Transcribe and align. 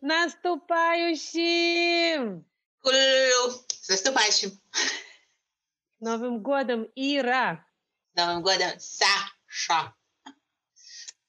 наступающим! 0.00 2.44
С 2.82 3.88
наступающим! 3.88 4.50
Новым 6.00 6.42
годом, 6.42 6.86
Ира! 6.94 7.64
Новым 8.14 8.42
годом, 8.42 8.70
Саша! 8.78 9.94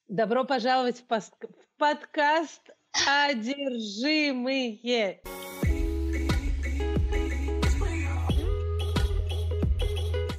Добро 0.08 0.44
пожаловать 0.44 1.00
в, 1.00 1.06
пос- 1.06 1.32
в 1.40 1.66
подкаст 1.78 2.68
«Одержимые». 3.06 4.72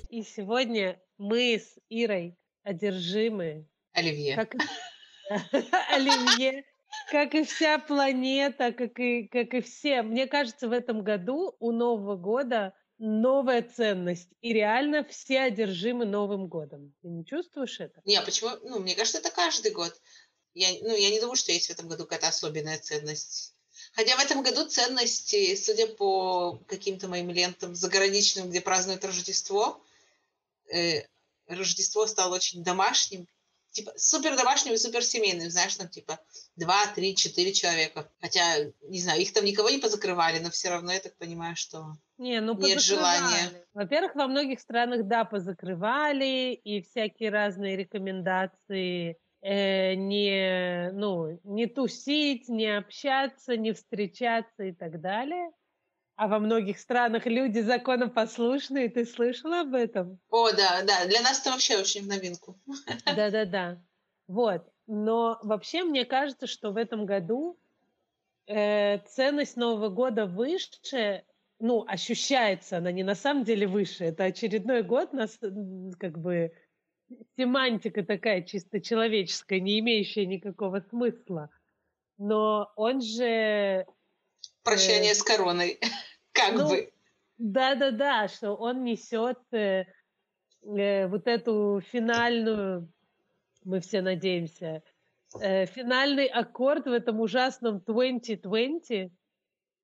И 0.10 0.24
сегодня 0.24 1.02
мы 1.18 1.56
с 1.56 1.76
Ирой 1.90 2.38
одержимы. 2.64 3.68
Оливье. 3.94 4.36
Как 4.36 4.54
Оливье, 5.90 6.64
как 7.14 7.36
и 7.36 7.44
вся 7.44 7.78
планета, 7.78 8.72
как 8.72 9.00
и, 9.00 9.28
как 9.28 9.54
и 9.54 9.62
все. 9.62 10.02
Мне 10.02 10.26
кажется, 10.26 10.68
в 10.68 10.72
этом 10.72 11.04
году 11.04 11.56
у 11.60 11.72
Нового 11.72 12.16
года 12.16 12.74
новая 12.98 13.62
ценность. 13.62 14.30
И 14.42 14.52
реально 14.52 15.04
все 15.04 15.42
одержимы 15.42 16.06
Новым 16.06 16.48
годом. 16.48 16.96
Ты 17.04 17.10
не 17.10 17.24
чувствуешь 17.24 17.80
это? 17.80 18.02
Не, 18.04 18.16
а 18.16 18.24
почему? 18.24 18.50
Ну, 18.64 18.80
мне 18.80 18.96
кажется, 18.96 19.20
это 19.20 19.30
каждый 19.30 19.70
год. 19.70 19.94
Я, 20.56 20.70
ну, 20.82 20.96
я 20.96 21.12
не 21.12 21.20
думаю, 21.20 21.36
что 21.36 21.52
есть 21.52 21.68
в 21.68 21.70
этом 21.70 21.88
году 21.88 22.06
какая-то 22.06 22.30
особенная 22.30 22.80
ценность. 22.80 23.54
Хотя 23.94 24.18
в 24.18 24.20
этом 24.20 24.42
году 24.42 24.66
ценности, 24.68 25.56
судя 25.56 25.86
по 25.86 26.58
каким-то 26.68 27.08
моим 27.08 27.30
лентам 27.30 27.76
заграничным, 27.76 28.50
где 28.50 28.60
празднуют 28.60 29.06
Рождество, 29.06 29.80
э, 30.74 31.04
Рождество 31.46 32.08
стало 32.08 32.38
очень 32.38 32.64
домашним. 32.64 33.28
Типа 33.74 33.92
супер 33.98 34.38
домашним 34.38 34.74
и 34.74 34.78
супер 34.78 35.04
семейным, 35.04 35.50
знаешь, 35.50 35.76
там 35.76 35.88
типа 35.88 36.20
два, 36.56 36.86
три, 36.94 37.16
четыре 37.16 37.52
человека. 37.52 38.08
Хотя, 38.22 38.66
не 38.84 39.00
знаю, 39.02 39.20
их 39.20 39.34
там 39.34 39.44
никого 39.44 39.70
не 39.72 39.80
позакрывали, 39.80 40.38
но 40.38 40.52
все 40.52 40.70
равно 40.70 40.94
я 40.94 41.00
так 41.00 41.16
понимаю, 41.18 41.56
что 41.56 41.98
Не, 42.20 42.40
ну 42.40 42.56
Нет 42.56 42.80
желания. 42.80 43.52
Во-первых, 43.74 44.14
во 44.14 44.28
многих 44.28 44.60
странах, 44.60 45.08
да, 45.08 45.26
позакрывали, 45.26 46.54
и 46.54 46.84
всякие 46.84 47.32
разные 47.32 47.76
рекомендации 47.76 49.18
э, 49.42 49.96
не, 49.96 50.92
ну, 50.94 51.40
не 51.44 51.66
тусить, 51.66 52.50
не 52.50 52.78
общаться, 52.78 53.58
не 53.58 53.74
встречаться 53.74 54.66
и 54.66 54.72
так 54.72 55.02
далее. 55.02 55.50
А 56.16 56.28
во 56.28 56.40
многих 56.40 56.80
странах 56.80 57.26
люди 57.26 57.60
законопослушные, 57.60 58.90
ты 58.90 59.06
слышала 59.06 59.62
об 59.62 59.74
этом? 59.74 60.20
О, 60.30 60.52
да, 60.52 60.84
да, 60.84 61.06
для 61.06 61.22
нас 61.22 61.42
это 61.42 61.52
вообще 61.52 61.78
очень 61.78 62.04
в 62.04 62.08
новинку. 62.08 62.60
Да-да-да. 63.06 63.82
Вот. 64.28 64.64
Но 64.86 65.40
вообще 65.42 65.84
мне 65.84 66.06
кажется, 66.06 66.46
что 66.46 66.72
в 66.72 66.78
этом 66.78 67.06
году 67.06 67.58
э, 68.48 69.00
ценность 69.08 69.58
Нового 69.58 69.90
года 69.90 70.28
выше, 70.28 71.24
ну, 71.60 71.84
ощущается 71.88 72.78
она 72.78 72.92
не 72.92 73.04
на 73.04 73.16
самом 73.16 73.44
деле 73.44 73.66
выше. 73.66 74.04
Это 74.06 74.26
очередной 74.26 74.84
год, 74.84 75.14
нас, 75.14 75.40
как 76.00 76.20
бы, 76.20 76.52
семантика 77.38 78.04
такая 78.04 78.44
чисто 78.44 78.82
человеческая, 78.82 79.60
не 79.60 79.80
имеющая 79.80 80.26
никакого 80.26 80.82
смысла. 80.90 81.50
Но 82.18 82.72
он 82.76 83.02
же 83.02 83.86
Прощание 84.64 85.14
с 85.14 85.24
короной. 85.24 85.80
Как 86.32 86.54
ну, 86.56 86.70
бы. 86.70 86.92
Да-да-да, 87.38 88.28
что 88.28 88.54
он 88.56 88.84
несет 88.84 89.40
э, 89.52 89.86
э, 90.64 91.08
вот 91.08 91.28
эту 91.28 91.82
финальную, 91.92 92.92
мы 93.64 93.82
все 93.82 94.02
надеемся, 94.02 94.82
э, 95.42 95.66
финальный 95.66 96.28
аккорд 96.28 96.86
в 96.86 96.92
этом 96.92 97.20
ужасном 97.20 97.82
2020. 97.82 99.12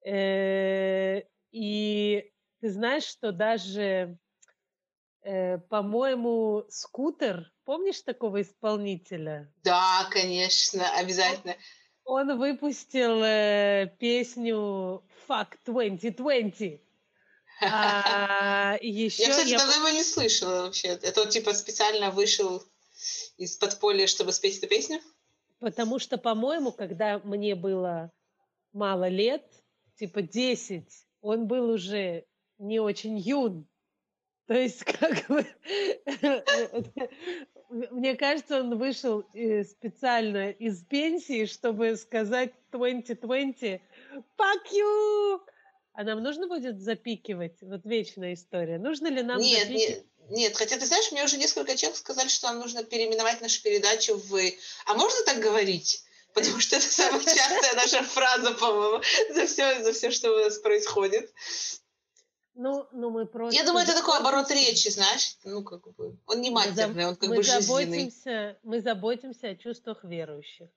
Э, 0.05 1.22
и 1.52 2.31
ты 2.61 2.72
знаешь, 2.72 3.03
что 3.03 3.31
даже, 3.31 4.17
э, 5.22 5.57
по-моему, 5.57 6.66
скутер, 6.69 7.51
помнишь 7.66 8.01
такого 8.01 8.41
исполнителя? 8.41 9.51
Да, 9.63 10.07
конечно, 10.11 10.84
обязательно. 10.97 11.53
Он 11.53 11.59
выпустил 12.09 13.24
э, 13.24 13.92
песню 14.00 15.03
Fuck 15.28 15.58
2020. 15.66 16.81
А 17.62 18.78
еще 18.81 19.24
Я, 19.24 19.30
кстати, 19.30 19.50
я 19.50 19.58
давно 19.58 19.74
его 19.75 19.90
не 19.90 20.03
слышала 20.03 20.64
вообще. 20.64 20.88
Это 20.90 21.22
он 21.22 21.30
типа 21.30 21.53
специально 21.53 22.09
вышел 22.09 22.64
из 23.38 23.56
подполья, 23.58 24.08
чтобы 24.08 24.31
спеть 24.31 24.58
эту 24.58 24.68
песню? 24.68 25.02
Потому 25.59 26.00
что, 26.00 26.18
по-моему, 26.18 26.72
когда 26.72 27.20
мне 27.20 27.56
было 27.56 28.12
мало 28.72 29.08
лет, 29.08 29.44
типа 29.97 30.22
10, 30.22 30.86
он 31.22 31.47
был 31.47 31.70
уже 31.70 32.26
не 32.58 32.80
очень 32.80 33.18
юн. 33.18 33.68
То 34.47 34.53
есть, 34.53 34.84
как 34.84 35.28
бы, 35.28 35.46
мне 37.69 38.16
кажется, 38.16 38.59
он 38.59 38.78
вышел 38.78 39.24
э, 39.34 39.63
специально 39.63 40.50
из 40.52 40.84
пенсии, 40.84 41.46
чтобы 41.46 41.96
сказать 41.97 42.52
2020 42.72 43.81
«Fuck 44.38 44.72
you!» 44.74 45.40
А 45.94 46.03
нам 46.03 46.24
нужно 46.24 46.47
будет 46.47 46.79
запикивать? 46.79 47.58
Вот 47.62 47.81
вечная 47.84 48.34
история. 48.34 48.79
Нужно 48.79 49.08
ли 49.08 49.22
нам 49.22 49.40
Нет, 49.40 49.68
запикивать? 49.68 49.90
нет, 49.90 50.06
нет. 50.29 50.58
Хотя, 50.58 50.78
ты 50.78 50.85
знаешь, 50.85 51.12
мне 51.12 51.24
уже 51.24 51.38
несколько 51.38 51.75
человек 51.75 51.97
сказали, 51.97 52.28
что 52.28 52.47
нам 52.47 52.59
нужно 52.59 52.84
переименовать 52.84 53.41
нашу 53.41 53.62
передачу 53.62 54.16
в. 54.16 54.40
А 54.85 54.94
можно 54.94 55.24
так 55.25 55.40
говорить? 55.40 56.03
Потому 56.34 56.59
что 56.59 56.75
это 56.78 56.85
самая 56.85 57.22
частая 57.22 57.74
наша 57.74 58.03
фраза, 58.03 58.52
по-моему, 58.52 59.03
за 59.34 59.46
все, 59.46 59.84
за 59.84 59.91
все, 59.91 60.12
что 60.12 60.31
у 60.31 60.38
нас 60.38 60.59
происходит. 60.59 61.34
Ну, 62.62 62.88
ну 62.92 63.09
мы 63.09 63.25
просто... 63.25 63.58
Я 63.58 63.66
думаю, 63.66 63.86
это 63.86 63.96
такой 63.96 64.20
оборот 64.20 64.52
речи, 64.52 64.90
знаешь? 64.90 65.38
Ну, 65.46 65.64
как 65.64 65.81
бы, 65.96 66.18
он 66.28 66.42
не 66.42 66.50
матерный, 66.50 67.06
он 67.06 67.16
как 67.16 67.30
мы 67.30 67.38
бы 67.38 67.44
жизненный. 67.44 67.62
заботимся, 67.62 68.59
мы 68.64 68.81
заботимся 68.81 69.47
о 69.47 69.56
чувствах 69.56 70.03
верующих 70.03 70.68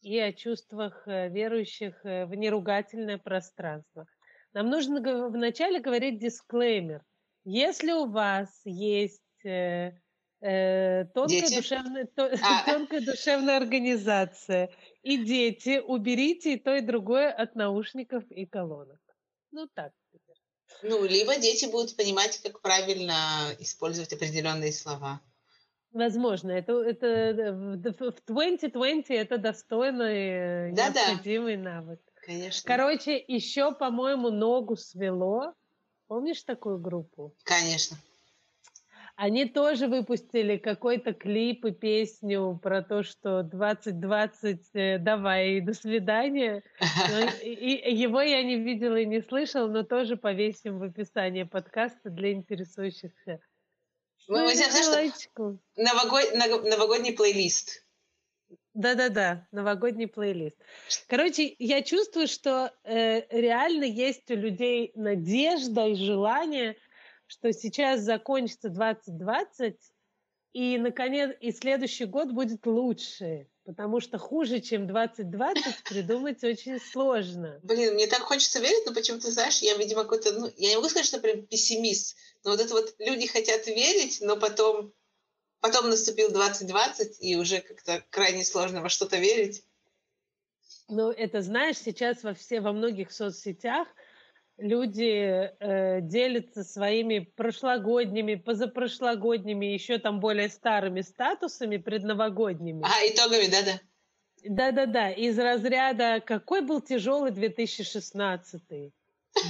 и 0.00 0.18
о 0.18 0.32
чувствах 0.32 1.06
э, 1.06 1.28
верующих 1.28 2.04
э, 2.04 2.26
в 2.26 2.34
неругательное 2.34 3.18
пространство. 3.18 4.08
Нам 4.52 4.68
нужно 4.68 5.00
вначале 5.28 5.78
говорить 5.78 6.18
дисклеймер. 6.18 7.04
Если 7.44 7.92
у 7.92 8.06
вас 8.06 8.48
есть 8.64 9.22
э, 9.44 9.92
э, 10.40 11.04
тонкая, 11.14 11.40
Дети? 11.40 11.54
душевная, 11.54 12.06
то- 12.06 12.34
А. 12.42 12.64
тонкая 12.66 13.00
душевная 13.00 13.58
организация 13.58 14.70
и 15.04 15.24
дети, 15.24 15.80
уберите 15.86 16.54
и 16.54 16.58
то, 16.58 16.74
и 16.74 16.80
другое 16.80 17.30
от 17.30 17.54
наушников 17.54 18.24
и 18.28 18.44
колонок. 18.44 18.98
Ну 19.52 19.68
так. 19.72 19.92
Ну, 20.82 21.04
либо 21.04 21.36
дети 21.36 21.66
будут 21.66 21.96
понимать, 21.96 22.38
как 22.42 22.60
правильно 22.60 23.54
использовать 23.58 24.12
определенные 24.12 24.72
слова. 24.72 25.20
Возможно, 25.92 26.50
это, 26.50 26.72
это 26.80 27.52
в 27.52 27.76
в 27.76 27.82
2020 27.82 29.10
это 29.10 29.38
достойный, 29.38 30.70
э, 30.70 30.72
Да-да. 30.72 31.08
необходимый 31.10 31.56
навык. 31.56 32.00
Конечно. 32.24 32.66
Короче, 32.66 33.22
еще, 33.26 33.74
по-моему, 33.74 34.30
ногу 34.30 34.76
свело. 34.76 35.54
Помнишь 36.06 36.42
такую 36.42 36.78
группу? 36.78 37.34
Конечно. 37.42 37.98
Они 39.22 39.44
тоже 39.44 39.86
выпустили 39.86 40.56
какой-то 40.56 41.12
клип 41.14 41.64
и 41.64 41.70
песню 41.70 42.58
про 42.60 42.82
то, 42.82 43.04
что 43.04 43.44
2020 43.44 44.60
э, 44.74 44.98
давай, 44.98 45.60
до 45.60 45.74
свидания. 45.74 46.64
Но 47.08 47.20
и- 47.40 47.76
и 47.76 47.94
его 47.94 48.20
я 48.20 48.42
не 48.42 48.56
видела 48.56 48.96
и 48.96 49.06
не 49.06 49.22
слышала, 49.22 49.68
но 49.68 49.84
тоже 49.84 50.16
повесим 50.16 50.80
в 50.80 50.82
описании 50.82 51.44
подкаста 51.44 52.10
для 52.10 52.32
интересующихся. 52.32 53.38
Мы, 54.26 54.40
Ну, 54.40 54.44
или 54.50 54.54
сделаем, 54.56 55.12
знаешь, 55.12 55.28
новогод- 55.76 56.68
новогодний 56.68 57.12
плейлист. 57.12 57.86
Да-да-да, 58.74 59.46
новогодний 59.52 60.08
плейлист. 60.08 60.56
Короче, 61.06 61.54
я 61.60 61.82
чувствую, 61.82 62.26
что 62.26 62.72
э, 62.82 63.22
реально 63.30 63.84
есть 63.84 64.28
у 64.30 64.34
людей 64.34 64.90
надежда 64.96 65.86
и 65.86 65.94
желание, 65.94 66.76
что 67.32 67.50
сейчас 67.52 68.02
закончится 68.02 68.68
2020, 68.68 69.76
и, 70.52 70.76
наконец, 70.76 71.34
и 71.40 71.50
следующий 71.50 72.04
год 72.04 72.30
будет 72.30 72.66
лучше, 72.66 73.48
потому 73.64 74.00
что 74.00 74.18
хуже, 74.18 74.60
чем 74.60 74.86
2020, 74.86 75.84
придумать 75.84 76.44
очень 76.44 76.78
сложно. 76.78 77.58
Блин, 77.62 77.94
мне 77.94 78.06
так 78.06 78.20
хочется 78.20 78.60
верить, 78.60 78.84
но 78.84 78.92
почему-то, 78.92 79.32
знаешь, 79.32 79.60
я, 79.60 79.74
видимо, 79.78 80.02
какой-то, 80.02 80.32
ну, 80.32 80.50
я 80.56 80.68
не 80.68 80.76
могу 80.76 80.90
сказать, 80.90 81.06
что 81.06 81.20
прям 81.20 81.46
пессимист, 81.46 82.16
но 82.44 82.50
вот 82.50 82.60
это 82.60 82.74
вот 82.74 82.94
люди 82.98 83.26
хотят 83.26 83.66
верить, 83.66 84.18
но 84.20 84.36
потом, 84.36 84.92
потом 85.60 85.88
наступил 85.88 86.30
2020, 86.30 87.16
и 87.20 87.36
уже 87.36 87.62
как-то 87.62 88.04
крайне 88.10 88.44
сложно 88.44 88.82
во 88.82 88.90
что-то 88.90 89.16
верить. 89.16 89.64
Ну, 90.88 91.10
это 91.10 91.40
знаешь, 91.40 91.78
сейчас 91.78 92.22
во 92.24 92.34
все, 92.34 92.60
во 92.60 92.72
многих 92.72 93.10
соцсетях 93.10 93.88
люди 94.58 95.50
э, 95.58 96.00
делятся 96.02 96.64
своими 96.64 97.20
прошлогодними, 97.20 98.34
позапрошлогодними, 98.36 99.66
еще 99.66 99.98
там 99.98 100.20
более 100.20 100.48
старыми 100.48 101.00
статусами 101.00 101.76
предновогодними. 101.78 102.84
А, 102.84 103.06
итогами, 103.06 103.50
да-да. 103.50 103.80
Да-да-да, 104.44 105.10
из 105.10 105.38
разряда 105.38 106.20
«Какой 106.20 106.62
был 106.62 106.80
тяжелый 106.80 107.30
2016 107.30 108.62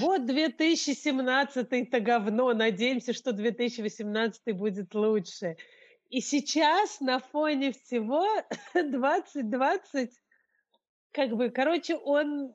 Вот 0.01 0.21
2017-то 0.23 2.01
говно, 2.01 2.53
надеемся, 2.53 3.15
что 3.15 3.33
2018 3.33 4.55
будет 4.55 4.95
лучше. 4.95 5.57
И 6.11 6.21
сейчас 6.21 7.01
на 7.01 7.21
фоне 7.21 7.73
всего 7.73 8.27
2020, 8.75 10.11
как 11.11 11.31
бы, 11.37 11.49
короче, 11.49 11.97
он 11.97 12.55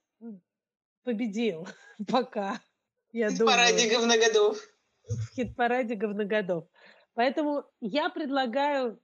победил 1.08 1.66
пока, 2.08 2.62
я. 3.14 3.30
В 3.30 3.38
параде 3.38 3.88
говногодов. 3.88 4.60
В 5.08 5.36
хит-параде 5.36 5.96
говногодов. 5.96 6.66
Поэтому 7.14 7.64
я 7.80 8.10
предлагаю 8.10 9.02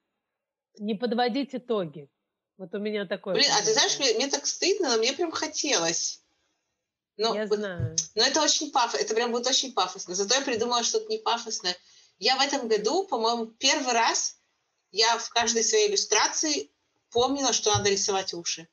не 0.78 0.96
подводить 0.96 1.56
итоги. 1.56 2.10
Вот 2.58 2.76
у 2.76 2.80
меня 2.80 3.06
такое. 3.06 3.36
Блин, 3.36 3.50
а 3.58 3.64
ты 3.64 3.72
знаешь, 3.72 3.98
мне, 4.00 4.14
мне 4.16 4.28
так 4.28 4.46
стыдно, 4.46 4.90
но 4.90 4.98
мне 4.98 5.14
прям 5.14 5.32
хотелось. 5.32 6.22
Но, 7.16 7.34
я 7.34 7.48
знаю. 7.48 7.96
Но 8.16 8.24
это 8.24 8.42
очень 8.42 8.72
пафосно, 8.72 9.04
это 9.04 9.16
прям 9.16 9.32
будет 9.32 9.48
очень 9.48 9.72
пафосно. 9.72 10.14
Зато 10.14 10.36
я 10.36 10.42
придумала 10.42 10.84
что-то 10.84 11.08
не 11.08 11.20
пафосное. 11.20 11.76
Я 12.20 12.36
в 12.36 12.42
этом 12.42 12.68
году, 12.68 13.08
по-моему, 13.08 13.46
первый 13.46 13.94
раз 13.94 14.40
я 14.92 15.18
в 15.18 15.30
каждой 15.30 15.64
своей 15.64 15.90
иллюстрации 15.90 16.70
помнила, 17.12 17.54
что 17.54 17.72
надо 17.72 17.90
рисовать 17.90 18.34
уши. 18.34 18.68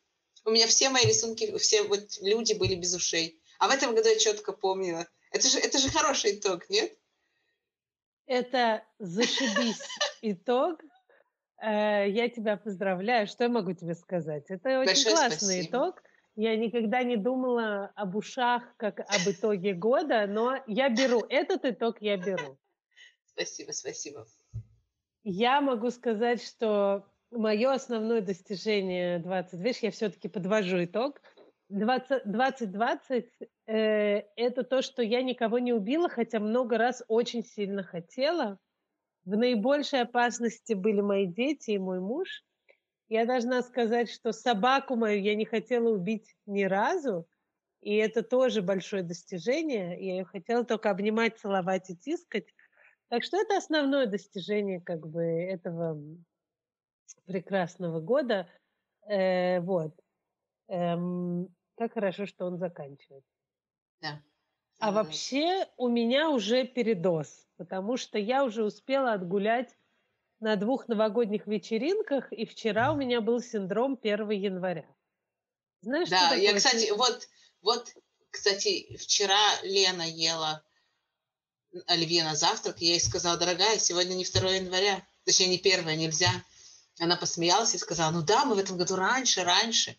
У 0.45 0.51
меня 0.51 0.67
все 0.67 0.89
мои 0.89 1.05
рисунки, 1.05 1.57
все 1.59 1.83
вот 1.83 2.19
люди 2.21 2.55
были 2.55 2.75
без 2.75 2.95
ушей. 2.95 3.41
А 3.59 3.69
в 3.69 3.71
этом 3.71 3.95
году 3.95 4.09
я 4.09 4.19
четко 4.19 4.53
помнила. 4.53 5.07
Это 5.33 5.49
же, 5.49 5.59
это 5.59 5.79
же 5.79 5.91
хороший 5.91 6.37
итог, 6.37 6.69
нет? 6.71 6.97
Это 8.27 8.85
зашибись 8.99 9.83
итог. 10.23 10.81
Э, 11.61 12.09
я 12.09 12.29
тебя 12.29 12.57
поздравляю. 12.57 13.27
Что 13.27 13.45
я 13.45 13.51
могу 13.51 13.73
тебе 13.73 13.95
сказать? 13.95 14.45
Это 14.49 14.81
очень 14.81 14.87
Большое 14.87 15.15
классный 15.17 15.37
спасибо. 15.63 15.69
итог. 15.69 16.03
Я 16.37 16.57
никогда 16.57 17.03
не 17.03 17.17
думала 17.17 17.93
об 17.97 18.17
ушах 18.17 18.63
как 18.77 19.01
об 19.01 19.29
итоге 19.29 19.75
года, 19.75 20.27
но 20.27 20.63
я 20.67 20.89
беру 20.89 21.21
этот 21.29 21.65
итог, 21.65 22.01
я 22.01 22.17
беру. 22.17 22.57
Спасибо, 23.27 23.73
спасибо. 23.73 24.27
Я 25.23 25.61
могу 25.61 25.91
сказать, 25.91 26.43
что 26.43 27.10
мое 27.31 27.73
основное 27.73 28.21
достижение 28.21 29.19
20, 29.19 29.61
видишь, 29.61 29.82
я 29.82 29.91
все-таки 29.91 30.29
подвожу 30.29 30.85
итог. 30.85 31.21
20, 31.69 32.25
2020 32.25 33.27
э, 33.67 34.23
это 34.35 34.65
то, 34.65 34.82
что 34.82 35.03
я 35.03 35.23
никого 35.23 35.61
не 35.61 35.73
убила, 35.73 36.09
хотя 36.09 36.41
много 36.41 36.79
раз 36.79 37.05
очень 37.06 37.44
сильно 37.44 37.85
хотела. 37.85 38.59
В 39.25 39.37
наибольшей 39.37 40.00
опасности 40.03 40.73
были 40.73 41.00
мои 41.00 41.27
дети 41.27 41.73
и 41.73 41.79
мой 41.79 42.00
муж. 42.00 42.43
Я 43.09 43.25
должна 43.25 43.62
сказать, 43.62 44.11
что 44.11 44.33
собаку 44.33 44.97
мою 44.97 45.21
я 45.21 45.35
не 45.37 45.44
хотела 45.44 45.91
убить 45.91 46.35
ни 46.47 46.65
разу, 46.65 47.29
и 47.81 47.94
это 47.97 48.23
тоже 48.23 48.62
большое 48.62 49.03
достижение. 49.03 49.97
Я 50.00 50.15
ее 50.19 50.25
хотела 50.25 50.65
только 50.65 50.91
обнимать, 50.91 51.38
целовать 51.38 51.91
и 51.91 51.97
тискать. 51.97 52.47
Так 53.09 53.23
что 53.25 53.37
это 53.37 53.56
основное 53.56 54.06
достижение 54.06 54.81
как 54.81 55.06
бы 55.06 55.23
этого 55.23 56.00
прекрасного 57.27 58.01
года. 58.01 58.49
Э, 59.09 59.61
вот. 59.61 59.95
Эм, 60.69 61.49
как 61.77 61.95
хорошо, 61.95 62.27
что 62.27 62.47
он 62.47 62.59
заканчивается. 62.59 63.31
Да. 64.01 64.23
А 64.79 64.93
вообще 64.93 65.67
у 65.77 65.89
меня 65.89 66.31
уже 66.31 66.65
передоз, 66.65 67.47
потому 67.57 67.97
что 67.97 68.19
я 68.19 68.45
уже 68.45 68.65
успела 68.65 69.12
отгулять 69.12 69.77
на 70.41 70.57
двух 70.57 70.89
новогодних 70.89 71.47
вечеринках, 71.47 72.33
и 72.33 72.47
вчера 72.47 72.93
у 72.93 72.97
меня 72.97 73.21
был 73.21 73.41
синдром 73.41 73.99
1 74.01 74.31
января. 74.31 74.87
Знаешь, 75.83 76.09
да, 76.09 76.35
я, 76.35 76.55
кстати, 76.55 76.91
вот, 76.93 77.29
вот, 77.61 77.95
кстати, 78.31 78.97
вчера 78.97 79.39
Лена 79.62 80.09
ела 80.09 80.62
оливье 81.87 82.25
на 82.25 82.35
завтрак, 82.35 82.81
и 82.81 82.87
я 82.87 82.93
ей 82.93 83.01
сказала, 83.01 83.37
дорогая, 83.39 83.79
сегодня 83.79 84.15
не 84.15 84.25
2 84.25 84.51
января, 84.51 85.07
точнее, 85.25 85.49
не 85.49 85.59
1, 85.59 85.87
нельзя. 85.99 86.31
Она 87.00 87.17
посмеялась 87.17 87.75
и 87.75 87.79
сказала, 87.79 88.12
ну 88.12 88.23
да, 88.23 88.44
мы 88.44 88.55
в 88.55 88.58
этом 88.58 88.76
году 88.76 88.94
раньше, 88.94 89.43
раньше. 89.43 89.97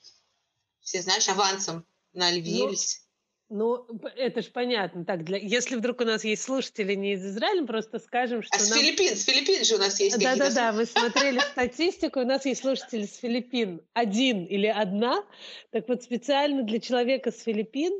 Все, 0.81 1.01
знаешь, 1.01 1.27
авансом 1.27 1.85
на 2.13 2.27
оливье 2.27 2.69
ну, 3.53 3.85
ну, 3.89 3.99
это 4.15 4.41
же 4.41 4.49
понятно. 4.49 5.03
Так, 5.03 5.25
для... 5.25 5.37
если 5.37 5.75
вдруг 5.75 5.99
у 5.99 6.05
нас 6.05 6.23
есть 6.23 6.41
слушатели 6.41 6.93
не 6.95 7.15
из 7.15 7.25
Израиля, 7.25 7.65
просто 7.65 7.99
скажем, 7.99 8.43
что 8.43 8.55
А 8.55 8.59
с 8.59 8.69
нам... 8.69 8.79
Филиппин, 8.79 9.13
с 9.17 9.25
Филиппин 9.25 9.65
же 9.65 9.75
у 9.75 9.77
нас 9.77 9.99
есть 9.99 10.17
Да-да-да, 10.17 10.71
мы 10.71 10.85
смотрели 10.85 11.39
статистику, 11.39 12.21
у 12.21 12.25
нас 12.25 12.45
есть 12.45 12.61
слушатели 12.61 13.05
с 13.05 13.17
Филиппин, 13.17 13.81
один 13.91 14.45
или 14.45 14.67
одна. 14.67 15.21
Так 15.71 15.89
вот, 15.89 16.01
специально 16.01 16.63
для 16.63 16.79
человека 16.79 17.31
с 17.31 17.41
Филиппин 17.41 17.91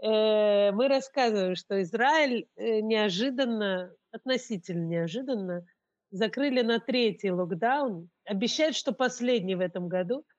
э, 0.00 0.70
мы 0.70 0.86
рассказываем, 0.86 1.56
что 1.56 1.82
Израиль 1.82 2.46
э, 2.54 2.78
неожиданно, 2.78 3.92
относительно 4.12 4.84
неожиданно, 4.86 5.66
закрыли 6.14 6.62
на 6.62 6.80
третий 6.80 7.30
локдаун. 7.30 8.08
Обещают, 8.24 8.76
что 8.76 8.92
последний 8.92 9.54
в 9.54 9.60
этом 9.60 9.88
году– 9.88 10.24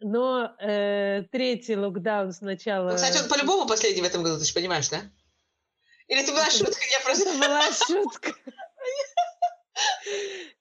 но 0.00 0.54
э, 0.58 1.24
третий 1.30 1.76
локдаун 1.76 2.32
сначала... 2.32 2.90
Ну, 2.90 2.96
кстати, 2.96 3.22
он 3.22 3.28
по-любому 3.28 3.68
последний 3.68 4.00
в 4.00 4.06
этом 4.06 4.22
году, 4.22 4.38
ты 4.38 4.44
же 4.44 4.54
понимаешь, 4.54 4.88
да? 4.88 5.02
Или 6.08 6.22
это 6.22 6.32
была 6.32 6.46
это, 6.46 6.56
шутка? 6.56 6.80
Я 6.90 7.00
просто... 7.04 7.28
Это 7.28 7.38
была 7.38 7.72
шутка. 7.72 8.32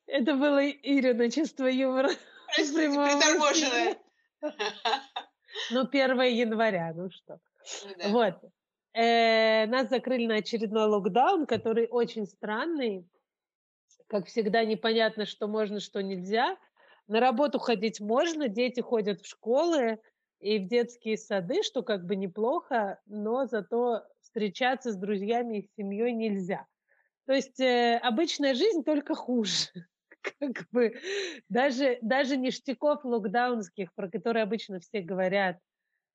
Это 0.07 0.35
было 0.35 0.69
Ирина 0.69 1.31
чувство 1.31 1.67
юмора. 1.67 2.09
Приторможенное. 2.55 3.97
Ну, 5.71 5.81
1 5.81 6.21
января, 6.21 6.93
ну 6.95 7.09
что. 7.09 7.39
Вот. 8.09 8.35
Э, 8.93 9.65
нас 9.67 9.89
закрыли 9.89 10.25
на 10.25 10.35
очередной 10.35 10.87
локдаун, 10.87 11.45
который 11.45 11.87
очень 11.87 12.25
странный. 12.25 13.07
Как 14.09 14.25
всегда, 14.25 14.65
непонятно, 14.65 15.25
что 15.25 15.47
можно, 15.47 15.79
что 15.79 16.01
нельзя. 16.01 16.57
На 17.07 17.19
работу 17.19 17.59
ходить 17.59 17.99
можно, 17.99 18.47
дети 18.47 18.79
ходят 18.81 19.21
в 19.21 19.27
школы 19.27 19.99
и 20.39 20.57
в 20.57 20.67
детские 20.67 21.15
сады, 21.15 21.61
что 21.61 21.83
как 21.83 22.05
бы 22.05 22.15
неплохо, 22.15 22.99
но 23.05 23.45
зато 23.45 24.03
встречаться 24.19 24.91
с 24.91 24.95
друзьями 24.95 25.59
и 25.59 25.69
семьей 25.77 26.13
нельзя. 26.13 26.65
То 27.27 27.33
есть 27.33 27.59
э, 27.59 27.99
обычная 28.01 28.55
жизнь 28.55 28.83
только 28.83 29.13
хуже. 29.13 29.67
Как 30.39 30.67
бы 30.71 30.95
даже, 31.47 31.99
даже 32.01 32.35
ништяков 32.35 33.05
локдаунских, 33.05 33.93
про 33.93 34.09
которые 34.09 34.41
обычно 34.41 34.79
все 34.79 35.01
говорят, 35.01 35.59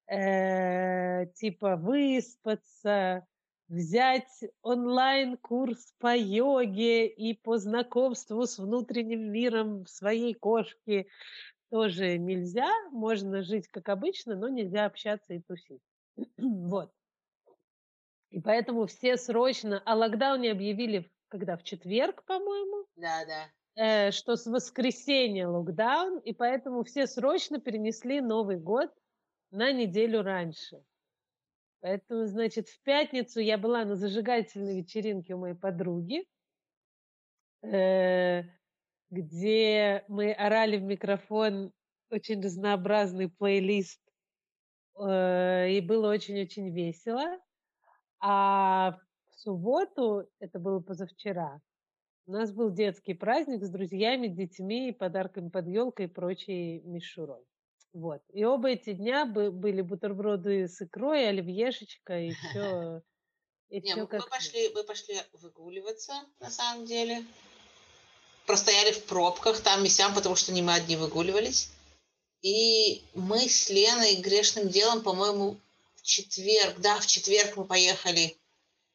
э, 0.09 1.27
типа 1.35 1.77
выспаться, 1.77 3.25
взять 3.69 4.45
онлайн-курс 4.63 5.95
по 5.99 6.17
йоге 6.17 7.07
и 7.07 7.35
по 7.35 7.59
знакомству 7.59 8.47
с 8.47 8.59
внутренним 8.59 9.33
миром 9.33 9.87
своей 9.87 10.35
кошки 10.35 11.09
тоже 11.71 12.19
нельзя. 12.19 12.71
Можно 12.91 13.43
жить 13.43 13.69
как 13.69 13.89
обычно, 13.89 14.37
но 14.37 14.49
нельзя 14.49 14.87
общаться 14.87 15.35
и 15.35 15.41
тусить. 15.41 15.83
вот. 16.39 16.93
И 18.31 18.41
поэтому 18.41 18.87
все 18.87 19.17
срочно... 19.17 19.83
А 19.85 19.95
локдауне 19.95 20.51
объявили 20.51 21.11
когда? 21.29 21.57
В 21.57 21.65
четверг, 21.65 22.25
по-моему? 22.25 22.87
Да, 22.95 23.25
да. 23.27 23.51
Э, 23.77 24.13
что 24.13 24.37
с 24.37 24.47
воскресенья 24.47 25.49
локдаун, 25.49 26.19
и 26.19 26.33
поэтому 26.33 26.85
все 26.85 27.09
срочно 27.09 27.61
перенесли 27.61 28.21
Новый 28.21 28.57
год 28.57 28.91
на 29.51 29.73
неделю 29.73 30.23
раньше. 30.23 30.85
Поэтому, 31.85 32.25
значит, 32.25 32.71
в 32.71 32.83
пятницу 32.83 33.41
я 33.41 33.59
была 33.59 33.85
на 33.85 33.95
зажигательной 33.95 34.81
вечеринке 34.81 35.35
у 35.35 35.39
моей 35.39 35.55
подруги, 35.55 36.25
э, 37.61 38.45
где 39.11 40.03
мы 40.09 40.33
орали 40.33 40.79
в 40.79 40.83
микрофон 40.83 41.73
очень 42.09 42.41
разнообразный 42.41 43.29
плейлист, 43.29 44.01
э, 44.99 45.73
и 45.73 45.83
было 45.83 46.11
очень-очень 46.11 46.75
весело. 46.75 47.39
А 48.19 48.99
в 49.27 49.35
субботу, 49.35 50.27
это 50.39 50.59
было 50.59 50.81
позавчера, 50.81 51.61
у 52.27 52.33
нас 52.33 52.51
был 52.51 52.71
детский 52.71 53.13
праздник 53.13 53.63
с 53.63 53.69
друзьями, 53.69 54.29
детьми, 54.29 54.91
подарками 54.91 55.51
под 55.51 55.67
елкой 55.67 56.07
и 56.07 56.09
прочей 56.09 56.81
мишурой. 56.81 57.45
Вот. 57.95 58.21
И 58.33 58.45
оба 58.45 58.71
эти 58.71 58.93
дня 58.93 59.25
были 59.25 59.81
бутерброды 59.81 60.67
с 60.67 60.83
икрой, 60.83 61.29
оливьешечка 61.29 62.19
и 62.19 62.33
все. 62.51 63.03
И 63.71 63.81
Не, 63.81 63.93
все 63.93 63.97
мы, 64.03 64.09
мы, 64.11 64.27
пошли, 64.29 64.69
мы 64.75 64.85
пошли 64.85 65.17
выгуливаться, 65.33 66.13
на 66.41 66.51
самом 66.51 66.87
деле. 66.87 67.25
Простояли 68.47 68.93
в 68.93 69.05
пробках 69.05 69.61
там 69.61 69.85
и 69.85 69.89
сям, 69.89 70.13
потому 70.13 70.35
что 70.35 70.53
не 70.53 70.61
мы 70.61 70.75
одни 70.75 70.97
выгуливались. 70.97 71.71
И 72.43 73.03
мы 73.15 73.49
с 73.49 73.71
Леной 73.71 74.17
грешным 74.17 74.69
делом, 74.69 75.03
по-моему, 75.03 75.57
в 75.95 76.03
четверг, 76.03 76.79
да, 76.81 77.01
в 77.01 77.07
четверг 77.07 77.57
мы 77.57 77.65
поехали, 77.65 78.37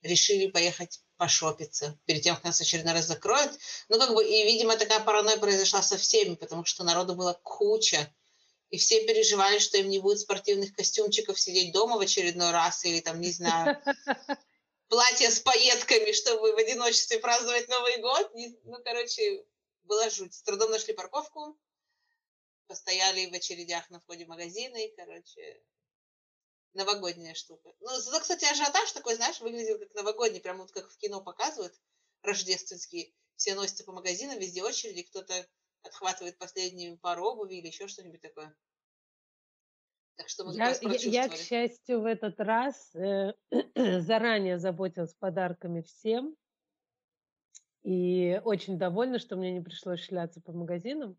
решили 0.04 0.48
поехать 0.48 1.02
пошопиться 1.18 1.98
перед 2.06 2.22
тем, 2.22 2.36
как 2.36 2.44
нас 2.44 2.62
очередной 2.62 2.94
раз 2.94 3.06
закроют. 3.06 3.58
Ну, 3.88 3.98
как 3.98 4.14
бы, 4.14 4.24
и, 4.24 4.44
видимо, 4.44 4.78
такая 4.78 5.00
паранойя 5.00 5.38
произошла 5.38 5.82
со 5.82 5.98
всеми, 5.98 6.36
потому 6.36 6.64
что 6.66 6.84
народу 6.84 7.16
было 7.16 7.40
куча 7.44 8.14
и 8.70 8.78
все 8.78 9.06
переживали, 9.06 9.60
что 9.60 9.78
им 9.78 9.90
не 9.90 10.00
будет 10.00 10.20
спортивных 10.20 10.76
костюмчиков 10.76 11.40
сидеть 11.40 11.74
дома 11.74 11.98
в 11.98 12.02
очередной 12.02 12.52
раз, 12.52 12.86
или 12.86 13.00
там, 13.00 13.20
не 13.20 13.32
знаю, 13.32 13.82
платье 14.90 15.32
с 15.32 15.40
пайетками, 15.40 16.12
чтобы 16.12 16.54
в 16.54 16.58
одиночестве 16.58 17.20
праздновать 17.20 17.68
Новый 17.68 17.98
год. 17.98 18.32
Ну, 18.64 18.78
короче, 18.84 19.46
была 19.84 20.10
жуть. 20.10 20.36
С 20.36 20.44
трудом 20.44 20.72
нашли 20.72 20.94
парковку, 20.94 21.58
постояли 22.68 23.26
в 23.28 23.34
очередях 23.34 23.90
на 23.90 24.00
входе 24.00 24.26
в 24.26 24.30
магазины, 24.30 24.86
и, 24.86 24.96
короче, 24.96 25.62
новогодняя 26.74 27.34
штука. 27.34 27.74
Ну, 27.80 27.90
зато, 27.98 28.20
кстати, 28.20 28.46
ажиотаж 28.46 28.92
такой, 28.92 29.16
знаешь, 29.16 29.40
выглядел 29.42 29.80
как 29.80 29.94
новогодний, 29.96 30.42
прям 30.42 30.60
вот 30.60 30.72
как 30.72 30.92
в 30.92 30.98
кино 30.98 31.22
показывают, 31.22 31.74
рождественский. 32.22 33.16
Все 33.36 33.56
носятся 33.56 33.84
по 33.86 33.94
магазинам, 33.94 34.38
везде 34.38 34.62
очереди, 34.62 35.04
кто-то 35.04 35.48
отхватывает 35.84 36.38
последнюю 36.38 36.98
пару 36.98 37.26
обуви 37.26 37.56
или 37.56 37.68
еще 37.68 37.88
что-нибудь 37.88 38.22
такое. 38.22 38.56
Так 40.20 40.28
что 40.28 40.44
мы 40.44 40.54
я, 40.54 40.76
я, 40.82 41.24
я, 41.24 41.30
к 41.30 41.38
счастью, 41.38 42.02
в 42.02 42.06
этот 42.06 42.40
раз 42.42 42.94
э, 42.94 43.34
заранее 44.02 44.60
заботилась 44.60 45.14
подарками 45.14 45.82
всем. 45.82 46.36
И 47.84 48.42
очень 48.44 48.78
довольна, 48.78 49.20
что 49.20 49.38
мне 49.38 49.54
не 49.54 49.62
пришлось 49.62 50.02
шляться 50.02 50.42
по 50.42 50.52
магазинам. 50.52 51.18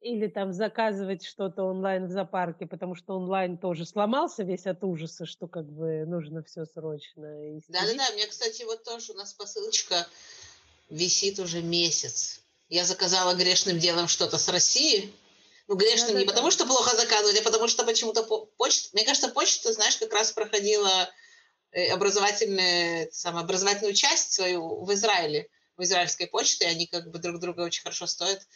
Или 0.00 0.26
там 0.26 0.52
заказывать 0.52 1.24
что-то 1.24 1.62
онлайн 1.62 2.06
в 2.06 2.10
зоопарке, 2.10 2.66
потому 2.66 2.96
что 2.96 3.16
онлайн 3.16 3.58
тоже 3.58 3.86
сломался 3.86 4.42
весь 4.42 4.66
от 4.66 4.82
ужаса, 4.82 5.24
что 5.24 5.46
как 5.46 5.66
бы 5.70 6.04
нужно 6.04 6.42
все 6.42 6.66
срочно. 6.66 7.22
Да-да-да, 7.68 8.10
мне, 8.12 8.26
кстати, 8.26 8.64
вот 8.64 8.82
тоже 8.82 9.12
у 9.12 9.14
нас 9.14 9.32
посылочка 9.34 10.06
висит 10.90 11.38
уже 11.38 11.62
месяц. 11.62 12.42
Я 12.68 12.84
заказала 12.84 13.34
грешным 13.34 13.78
делом 13.78 14.08
что-то 14.08 14.38
с 14.38 14.48
России. 14.48 15.12
Ну, 15.68 15.76
грешным 15.76 16.12
да, 16.12 16.20
не 16.20 16.24
да, 16.24 16.32
потому, 16.32 16.50
что 16.50 16.66
плохо 16.66 16.96
заказывать, 16.96 17.38
а 17.40 17.42
потому 17.42 17.68
что 17.68 17.84
почему-то 17.84 18.22
почта... 18.56 18.90
Мне 18.92 19.04
кажется, 19.04 19.28
почта, 19.28 19.72
знаешь, 19.72 19.96
как 19.96 20.12
раз 20.12 20.32
проходила 20.32 21.10
э, 21.72 21.88
образовательную, 21.90 23.08
самую 23.12 23.44
образовательную 23.44 23.94
часть 23.94 24.32
свою 24.32 24.84
в 24.84 24.92
Израиле, 24.94 25.48
в 25.76 25.82
израильской 25.82 26.28
почте, 26.28 26.66
они 26.66 26.86
как 26.86 27.10
бы 27.10 27.18
друг 27.18 27.40
друга 27.40 27.62
очень 27.62 27.82
хорошо 27.82 28.06
стоят. 28.06 28.46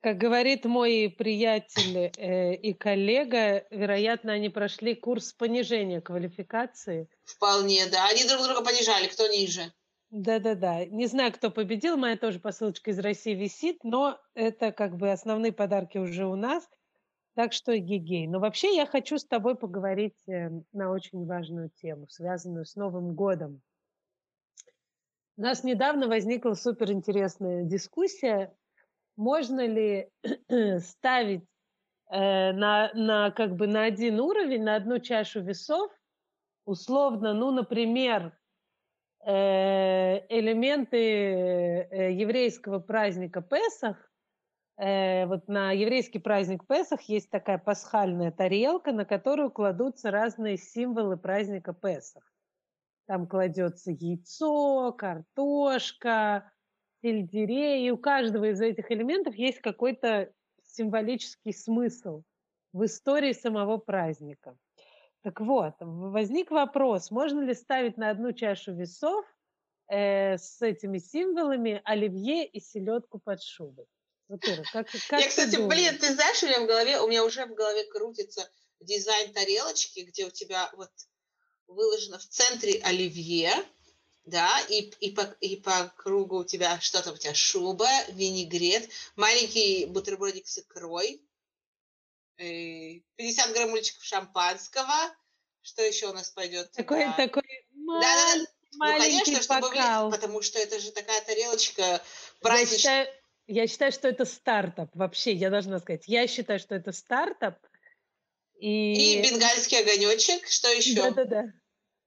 Как 0.00 0.18
говорит 0.18 0.64
мой 0.64 1.14
приятель 1.16 2.10
э, 2.16 2.54
и 2.56 2.72
коллега, 2.74 3.64
вероятно, 3.70 4.32
они 4.32 4.48
прошли 4.48 4.96
курс 4.96 5.32
понижения 5.32 6.00
квалификации. 6.00 7.08
Вполне, 7.24 7.86
да. 7.86 8.08
Они 8.08 8.24
друг 8.24 8.42
друга 8.42 8.62
понижали, 8.62 9.06
кто 9.06 9.28
ниже. 9.28 9.72
Да-да-да. 10.12 10.84
Не 10.84 11.06
знаю, 11.06 11.32
кто 11.32 11.50
победил. 11.50 11.96
Моя 11.96 12.18
тоже 12.18 12.38
посылочка 12.38 12.90
из 12.90 12.98
России 12.98 13.34
висит, 13.34 13.82
но 13.82 14.20
это 14.34 14.70
как 14.70 14.98
бы 14.98 15.10
основные 15.10 15.52
подарки 15.52 15.96
уже 15.96 16.26
у 16.26 16.36
нас. 16.36 16.68
Так 17.34 17.54
что 17.54 17.78
гигей. 17.78 18.26
Но 18.26 18.38
вообще 18.38 18.76
я 18.76 18.84
хочу 18.84 19.16
с 19.16 19.24
тобой 19.24 19.56
поговорить 19.56 20.28
э, 20.28 20.50
на 20.74 20.90
очень 20.90 21.24
важную 21.24 21.70
тему, 21.70 22.08
связанную 22.08 22.66
с 22.66 22.76
Новым 22.76 23.14
годом. 23.14 23.62
У 25.38 25.40
нас 25.40 25.64
недавно 25.64 26.08
возникла 26.08 26.52
суперинтересная 26.52 27.64
дискуссия, 27.64 28.54
можно 29.16 29.66
ли 29.66 30.10
ставить 30.80 31.46
э, 32.10 32.52
на, 32.52 32.92
на, 32.92 33.30
как 33.30 33.56
бы 33.56 33.66
на 33.66 33.84
один 33.84 34.20
уровень, 34.20 34.62
на 34.62 34.76
одну 34.76 34.98
чашу 34.98 35.40
весов, 35.40 35.90
условно, 36.66 37.32
ну, 37.32 37.50
например, 37.50 38.36
элементы 39.30 40.96
э, 40.98 42.12
еврейского 42.12 42.80
праздника 42.80 43.40
Песах. 43.40 44.10
Э, 44.76 45.26
вот 45.26 45.46
на 45.48 45.72
еврейский 45.72 46.18
праздник 46.18 46.66
Песах 46.66 47.02
есть 47.02 47.30
такая 47.30 47.58
пасхальная 47.58 48.32
тарелка, 48.32 48.92
на 48.92 49.04
которую 49.04 49.50
кладутся 49.50 50.10
разные 50.10 50.56
символы 50.56 51.16
праздника 51.16 51.72
Песах. 51.72 52.24
Там 53.06 53.26
кладется 53.26 53.92
яйцо, 53.92 54.92
картошка, 54.92 56.50
сельдерей, 57.02 57.86
и 57.86 57.90
у 57.90 57.98
каждого 57.98 58.50
из 58.50 58.60
этих 58.60 58.90
элементов 58.90 59.34
есть 59.34 59.60
какой-то 59.60 60.32
символический 60.64 61.52
смысл 61.52 62.22
в 62.72 62.84
истории 62.84 63.32
самого 63.32 63.76
праздника. 63.76 64.56
Так 65.22 65.40
вот, 65.40 65.74
возник 65.80 66.50
вопрос, 66.50 67.10
можно 67.10 67.40
ли 67.40 67.54
ставить 67.54 67.96
на 67.96 68.10
одну 68.10 68.32
чашу 68.32 68.74
весов 68.74 69.24
э, 69.88 70.36
с 70.36 70.60
этими 70.60 70.98
символами 70.98 71.80
оливье 71.84 72.44
и 72.44 72.60
селедку 72.60 73.20
под 73.20 73.40
шубой? 73.40 73.86
Вот, 74.28 74.44
Ира, 74.44 74.64
как, 74.72 74.88
как 75.08 75.20
Я, 75.20 75.28
кстати, 75.28 75.56
думаешь? 75.56 75.70
блин, 75.70 75.98
ты 75.98 76.12
знаешь, 76.14 76.42
у 76.42 76.46
меня 76.46 76.60
в 76.60 76.66
голове, 76.66 77.00
у 77.00 77.08
меня 77.08 77.24
уже 77.24 77.46
в 77.46 77.54
голове 77.54 77.84
крутится 77.84 78.50
дизайн 78.80 79.32
тарелочки, 79.32 80.00
где 80.00 80.26
у 80.26 80.30
тебя 80.30 80.70
вот 80.76 80.90
выложено 81.68 82.18
в 82.18 82.26
центре 82.26 82.80
оливье, 82.82 83.52
да, 84.24 84.50
и, 84.68 84.90
и, 85.00 85.10
по, 85.12 85.22
и 85.40 85.56
по 85.56 85.92
кругу 85.96 86.38
у 86.38 86.44
тебя 86.44 86.80
что-то, 86.80 87.12
у 87.12 87.16
тебя 87.16 87.34
шуба, 87.34 87.88
винегрет, 88.08 88.88
маленький 89.14 89.86
бутербродик 89.86 90.48
с 90.48 90.58
икрой, 90.58 91.22
50 93.16 93.48
э, 93.48 93.52
граммульчиков 93.52 94.04
шампанского. 94.04 95.14
Что 95.62 95.82
еще 95.82 96.08
у 96.08 96.12
нас 96.12 96.30
пойдет? 96.30 96.72
Такой, 96.72 97.04
да. 97.04 97.12
такой 97.12 97.42
да, 97.70 98.00
да, 98.00 98.34
да. 98.34 98.46
Ну, 98.74 98.98
конечно, 98.98 99.42
чтобы 99.42 99.68
бокал. 99.68 100.08
Влить, 100.08 100.20
потому 100.20 100.42
что 100.42 100.58
это 100.58 100.80
же 100.80 100.90
такая 100.92 101.20
тарелочка 101.22 102.02
праздничная. 102.40 102.74
Я 102.74 103.04
считаю, 103.04 103.08
я 103.46 103.66
считаю, 103.66 103.92
что 103.92 104.08
это 104.08 104.24
стартап. 104.24 104.90
Вообще, 104.94 105.32
я 105.32 105.50
должна 105.50 105.78
сказать. 105.78 106.04
Я 106.06 106.26
считаю, 106.26 106.58
что 106.58 106.74
это 106.74 106.92
стартап. 106.92 107.58
И, 108.58 109.18
и 109.18 109.22
бенгальский 109.22 109.78
огонечек. 109.80 110.48
Что 110.48 110.68
еще? 110.68 110.94
Да-да-да. 110.94 111.52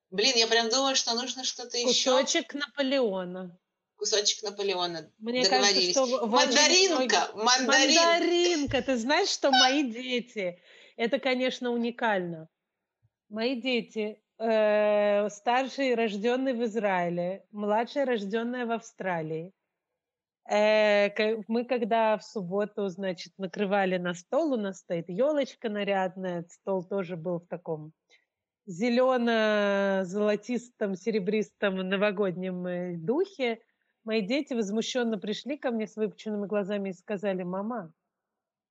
Блин, 0.10 0.34
я 0.36 0.48
прям 0.48 0.70
думаю, 0.70 0.96
что 0.96 1.13
нужно 1.13 1.44
что-то 1.44 1.77
еще. 1.77 2.20
Кусочек 2.20 2.54
Наполеона 2.54 3.58
кусочек 3.98 4.44
Наполеона. 4.44 5.12
Мне 5.20 5.44
Договорились. 5.44 5.94
кажется, 5.94 6.18
что 6.18 6.28
мандаринка, 6.28 6.96
многих... 6.96 7.36
мандаринка. 7.36 8.04
Мандаринка. 8.04 8.82
Ты 8.82 8.98
знаешь, 8.98 9.30
что 9.30 9.52
мои 9.52 9.84
дети, 9.84 10.60
это, 10.98 11.20
конечно, 11.20 11.72
уникально. 11.72 12.50
Мои 13.30 13.60
дети, 13.60 14.22
э, 14.38 15.30
старший 15.30 15.96
рожденный 15.96 16.54
в 16.54 16.64
Израиле, 16.66 17.46
младший 17.52 18.04
рожденная 18.04 18.66
в 18.66 18.72
Австралии. 18.72 19.54
Э, 20.50 21.10
мы 21.48 21.64
когда 21.66 22.18
в 22.18 22.24
субботу, 22.24 22.90
значит, 22.90 23.34
накрывали 23.38 23.98
на 23.98 24.14
стол, 24.14 24.54
у 24.54 24.58
нас 24.58 24.80
стоит 24.80 25.10
елочка 25.10 25.70
нарядная, 25.70 26.46
стол 26.50 26.84
тоже 26.84 27.18
был 27.18 27.40
в 27.40 27.48
таком 27.48 27.94
зелено-золотистом, 28.68 30.96
серебристом 30.96 31.78
новогоднем 31.78 32.68
э, 32.68 32.98
духе. 32.98 33.60
Мои 34.06 34.22
дети 34.22 34.54
возмущенно 34.54 35.18
пришли 35.18 35.58
ко 35.58 35.72
мне 35.72 35.88
с 35.88 35.96
выпученными 35.96 36.46
глазами 36.46 36.92
и 36.92 36.94
сказали, 36.94 37.42
мама, 37.42 37.92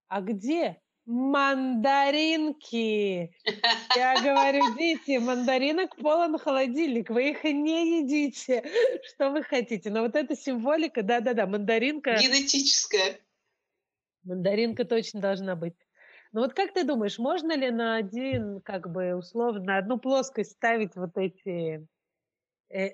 а 0.06 0.20
где 0.20 0.80
мандаринки? 1.06 2.64
Я 3.96 4.22
говорю, 4.22 4.76
дети, 4.76 5.18
мандаринок 5.18 5.96
полон 5.96 6.38
холодильник, 6.38 7.10
вы 7.10 7.30
их 7.30 7.42
не 7.42 8.00
едите. 8.02 8.62
Что 9.02 9.30
вы 9.30 9.42
хотите? 9.42 9.90
Но 9.90 10.02
вот 10.02 10.14
эта 10.14 10.36
символика, 10.36 11.02
да-да-да, 11.02 11.48
мандаринка... 11.48 12.16
Генетическая. 12.16 13.18
Мандаринка 14.22 14.84
точно 14.84 15.20
должна 15.20 15.56
быть. 15.56 15.74
Ну 16.32 16.42
вот 16.42 16.54
как 16.54 16.72
ты 16.72 16.84
думаешь, 16.84 17.18
можно 17.18 17.56
ли 17.56 17.72
на 17.72 17.96
один, 17.96 18.60
как 18.60 18.88
бы 18.90 19.16
условно, 19.16 19.64
на 19.64 19.78
одну 19.78 19.98
плоскость 19.98 20.52
ставить 20.52 20.94
вот 20.94 21.16
эти 21.16 21.86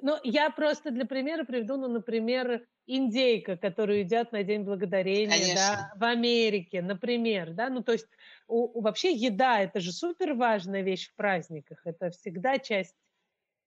ну, 0.02 0.18
я 0.24 0.50
просто 0.50 0.90
для 0.90 1.06
примера 1.06 1.44
приведу, 1.44 1.76
ну, 1.76 1.88
например, 1.88 2.66
индейка, 2.86 3.56
которую 3.56 4.00
едят 4.00 4.32
на 4.32 4.42
День 4.42 4.62
Благодарения, 4.62 5.54
да, 5.54 5.92
в 5.96 6.04
Америке, 6.04 6.82
например, 6.82 7.52
да, 7.52 7.68
ну, 7.70 7.82
то 7.82 7.92
есть 7.92 8.06
у, 8.48 8.78
у, 8.78 8.82
вообще 8.82 9.12
еда– 9.12 9.60
это 9.62 9.80
же 9.80 9.92
супер 9.92 10.34
важная 10.34 10.82
вещь 10.82 11.08
в 11.08 11.14
праздниках, 11.14 11.80
это 11.84 12.10
всегда 12.10 12.58
часть 12.58 12.96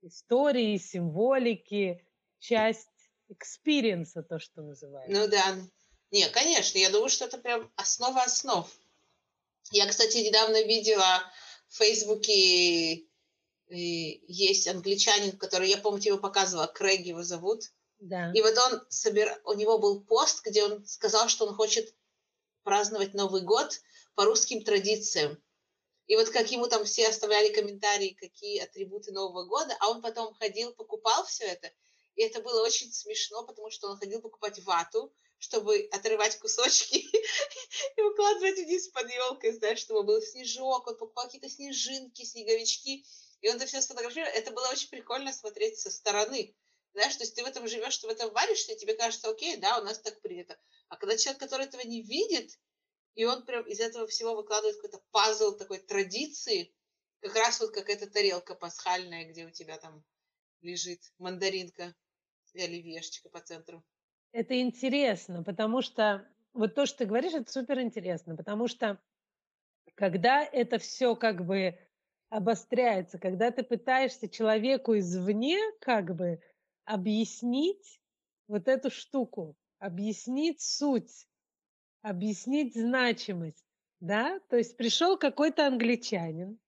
истории, 0.01 0.77
символики, 0.77 2.05
часть 2.39 2.89
experience 3.29 4.08
а, 4.08 4.23
то, 4.23 4.39
что 4.39 4.61
называется. 4.61 5.17
Ну 5.17 5.27
да, 5.29 5.55
не, 6.11 6.27
конечно, 6.29 6.77
я 6.77 6.89
думаю, 6.89 7.09
что 7.09 7.25
это 7.25 7.37
прям 7.37 7.71
основа 7.75 8.21
основ. 8.23 8.69
Я, 9.71 9.87
кстати, 9.87 10.17
недавно 10.17 10.61
видела 10.63 11.23
в 11.69 11.77
Фейсбуке 11.77 13.07
есть 13.79 14.67
англичанин, 14.67 15.37
который, 15.37 15.69
я 15.69 15.77
помню, 15.77 16.03
его 16.03 16.17
показывала, 16.17 16.67
Крэг 16.67 17.01
его 17.01 17.23
зовут. 17.23 17.63
Да. 17.99 18.31
И 18.33 18.41
вот 18.41 18.57
он 18.57 18.81
собир... 18.89 19.41
у 19.45 19.53
него 19.53 19.79
был 19.79 20.03
пост, 20.03 20.45
где 20.45 20.63
он 20.63 20.85
сказал, 20.85 21.29
что 21.29 21.45
он 21.45 21.55
хочет 21.55 21.93
праздновать 22.63 23.13
Новый 23.13 23.41
год 23.41 23.81
по 24.15 24.25
русским 24.25 24.63
традициям. 24.63 25.41
И 26.07 26.15
вот 26.15 26.29
как 26.29 26.51
ему 26.51 26.67
там 26.67 26.83
все 26.83 27.07
оставляли 27.07 27.53
комментарии, 27.53 28.17
какие 28.19 28.59
атрибуты 28.59 29.11
Нового 29.11 29.45
года, 29.45 29.75
а 29.79 29.89
он 29.89 30.01
потом 30.01 30.33
ходил, 30.35 30.73
покупал 30.73 31.25
все 31.25 31.45
это. 31.45 31.71
И 32.15 32.23
это 32.23 32.41
было 32.41 32.61
очень 32.63 32.91
смешно, 32.91 33.45
потому 33.45 33.71
что 33.71 33.89
он 33.89 33.97
ходил 33.97 34.21
покупать 34.21 34.59
вату, 34.63 35.13
чтобы 35.39 35.89
отрывать 35.91 36.37
кусочки 36.39 36.97
и 37.97 38.01
укладывать 38.01 38.59
вниз 38.59 38.89
под 38.89 39.11
елкой, 39.11 39.53
знаешь, 39.53 39.79
чтобы 39.79 40.03
был 40.03 40.21
снежок, 40.21 40.87
он 40.87 40.97
покупал 40.97 41.25
какие-то 41.25 41.49
снежинки, 41.49 42.23
снеговички, 42.23 43.05
и 43.43 43.49
он 43.49 43.57
это 43.57 43.65
все 43.65 43.81
сфотографировал. 43.81 44.31
Это 44.33 44.51
было 44.51 44.69
очень 44.69 44.89
прикольно 44.89 45.33
смотреть 45.33 45.77
со 45.77 45.91
стороны. 45.91 46.55
Знаешь, 46.93 47.15
то 47.15 47.23
есть 47.23 47.35
ты 47.35 47.43
в 47.43 47.47
этом 47.47 47.67
живешь, 47.67 47.97
ты 47.97 48.07
в 48.07 48.09
этом 48.09 48.31
варишься, 48.31 48.71
и 48.71 48.77
тебе 48.77 48.93
кажется, 48.95 49.29
окей, 49.29 49.57
да, 49.57 49.79
у 49.79 49.83
нас 49.83 49.99
так 49.99 50.21
принято. 50.21 50.57
А 50.87 50.95
когда 50.95 51.17
человек, 51.17 51.41
который 51.41 51.65
этого 51.65 51.81
не 51.81 52.01
видит, 52.01 52.57
и 53.15 53.25
он 53.25 53.45
прям 53.45 53.67
из 53.67 53.81
этого 53.81 54.07
всего 54.07 54.33
выкладывает 54.33 54.77
какой-то 54.77 55.03
пазл 55.11 55.57
такой 55.57 55.79
традиции, 55.79 56.73
как 57.19 57.35
раз 57.35 57.59
вот 57.59 57.71
как 57.71 57.89
эта 57.89 58.09
тарелка 58.09 58.55
пасхальная, 58.55 59.29
где 59.29 59.45
у 59.45 59.51
тебя 59.51 59.77
там 59.77 60.05
лежит 60.61 61.01
мандаринка 61.17 61.93
и 62.53 62.61
оливьешечка 62.61 63.27
по 63.29 63.41
центру. 63.41 63.83
Это 64.31 64.59
интересно, 64.61 65.43
потому 65.43 65.81
что 65.81 66.25
вот 66.53 66.75
то, 66.75 66.85
что 66.85 66.99
ты 66.99 67.05
говоришь, 67.05 67.33
это 67.33 67.51
супер 67.51 67.81
интересно, 67.81 68.37
потому 68.37 68.69
что 68.69 69.01
когда 69.95 70.43
это 70.43 70.77
все 70.77 71.15
как 71.15 71.45
бы 71.45 71.77
обостряется, 72.33 73.19
когда 73.19 73.51
ты 73.51 73.61
пытаешься 73.61 74.27
человеку 74.27 74.97
извне 74.97 75.59
как 75.79 76.15
бы 76.15 76.41
объяснить 76.83 78.01
вот 78.47 78.67
эту 78.67 78.89
штуку, 78.89 79.55
объяснить 79.77 80.59
суть, 80.59 81.27
объяснить 82.01 82.73
значимость, 82.73 83.63
да? 83.99 84.39
То 84.49 84.57
есть 84.57 84.77
пришел 84.77 85.15
какой-то 85.15 85.67
англичанин, 85.67 86.59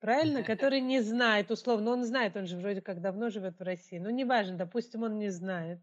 правильно, 0.00 0.42
который 0.42 0.80
не 0.80 1.02
знает, 1.02 1.50
условно, 1.50 1.90
он 1.90 2.04
знает, 2.04 2.34
он 2.34 2.46
же 2.46 2.56
вроде 2.56 2.80
как 2.80 3.02
давно 3.02 3.28
живет 3.28 3.58
в 3.58 3.62
России, 3.62 3.98
ну 3.98 4.08
неважно, 4.08 4.56
допустим, 4.56 5.02
он 5.02 5.18
не 5.18 5.28
знает, 5.28 5.80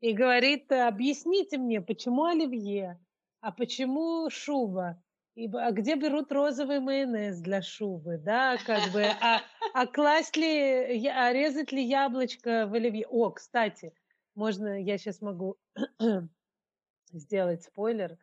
и 0.00 0.14
говорит, 0.14 0.72
объясните 0.72 1.58
мне, 1.58 1.82
почему 1.82 2.24
оливье, 2.24 2.98
а 3.42 3.52
почему 3.52 4.30
шуба, 4.30 5.02
и, 5.44 5.50
а 5.54 5.70
где 5.72 5.94
берут 5.94 6.30
розовый 6.32 6.80
майонез 6.80 7.40
для 7.40 7.62
шубы, 7.62 8.18
да, 8.18 8.58
как 8.66 8.92
бы, 8.92 9.02
а, 9.20 9.40
а 9.72 9.86
класть 9.86 10.36
ли, 10.36 11.08
а 11.08 11.32
резать 11.32 11.72
ли 11.72 11.82
яблочко 11.82 12.66
в 12.66 12.74
оливье? 12.74 13.06
О, 13.08 13.30
кстати, 13.30 13.92
можно, 14.34 14.80
я 14.82 14.98
сейчас 14.98 15.20
могу 15.20 15.56
сделать 17.12 17.62
спойлер. 17.62 18.18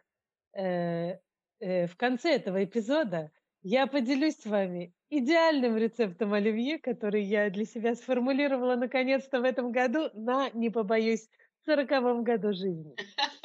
Э, 0.53 1.17
э, 1.59 1.87
в 1.87 1.97
конце 1.97 2.35
этого 2.35 2.63
эпизода 2.63 3.31
я 3.63 3.87
поделюсь 3.87 4.37
с 4.37 4.45
вами 4.45 4.93
идеальным 5.09 5.75
рецептом 5.77 6.33
оливье, 6.33 6.77
который 6.77 7.23
я 7.23 7.49
для 7.49 7.65
себя 7.65 7.95
сформулировала 7.95 8.75
наконец-то 8.75 9.41
в 9.41 9.43
этом 9.43 9.71
году 9.71 10.09
на, 10.13 10.49
не 10.51 10.69
побоюсь, 10.69 11.29
сороковом 11.67 12.23
году 12.23 12.53
жизни. 12.53 12.95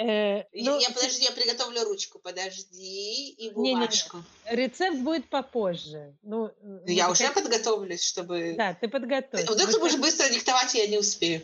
Э, 0.00 0.44
ну, 0.54 0.78
я, 0.78 0.88
подожди, 0.88 1.24
я 1.24 1.30
приготовлю 1.32 1.84
ручку, 1.84 2.18
подожди, 2.18 3.28
и 3.32 3.50
бумажку. 3.50 4.16
Не, 4.16 4.22
не, 4.22 4.56
не. 4.56 4.62
Рецепт 4.62 4.98
будет 5.00 5.28
попозже. 5.28 6.16
Ну, 6.22 6.50
я 6.86 7.06
ну, 7.06 7.12
уже 7.12 7.24
как... 7.24 7.34
подготовлюсь, 7.34 8.02
чтобы... 8.02 8.54
Да, 8.56 8.72
ты 8.72 8.88
подготовь. 8.88 9.42
Вдруг 9.42 9.70
ты 9.70 9.78
будешь 9.78 9.98
быстро 9.98 10.26
диктовать, 10.30 10.74
я 10.74 10.86
не 10.86 10.96
успею. 10.96 11.42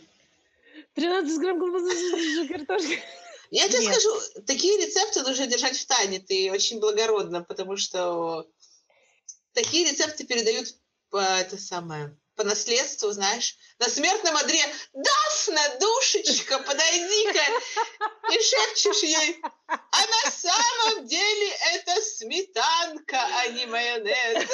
13 0.94 1.38
грамм 1.38 1.60
картошки. 2.48 2.98
Я 3.52 3.68
тебе 3.68 3.82
скажу, 3.82 4.42
такие 4.44 4.76
рецепты 4.84 5.22
нужно 5.22 5.46
держать 5.46 5.76
в 5.76 5.86
тайне, 5.86 6.18
ты 6.18 6.50
очень 6.50 6.80
благородно, 6.80 7.44
потому 7.44 7.76
что 7.76 8.44
такие 9.52 9.88
рецепты 9.88 10.26
передают 10.26 10.74
по 11.10 11.18
это 11.18 11.56
самое 11.56 12.16
по 12.36 12.44
наследству, 12.44 13.10
знаешь, 13.10 13.56
на 13.78 13.88
смертном 13.88 14.36
одре 14.36 14.62
«Дафна, 14.92 15.78
душечка, 15.80 16.58
подойди-ка!» 16.58 17.40
И 18.32 18.42
шепчешь 18.42 19.02
ей 19.02 19.40
«А 19.66 20.06
на 20.06 20.30
самом 20.30 21.06
деле 21.06 21.50
это 21.74 22.00
сметанка, 22.02 23.18
а 23.18 23.46
не 23.48 23.66
майонез!» 23.66 24.48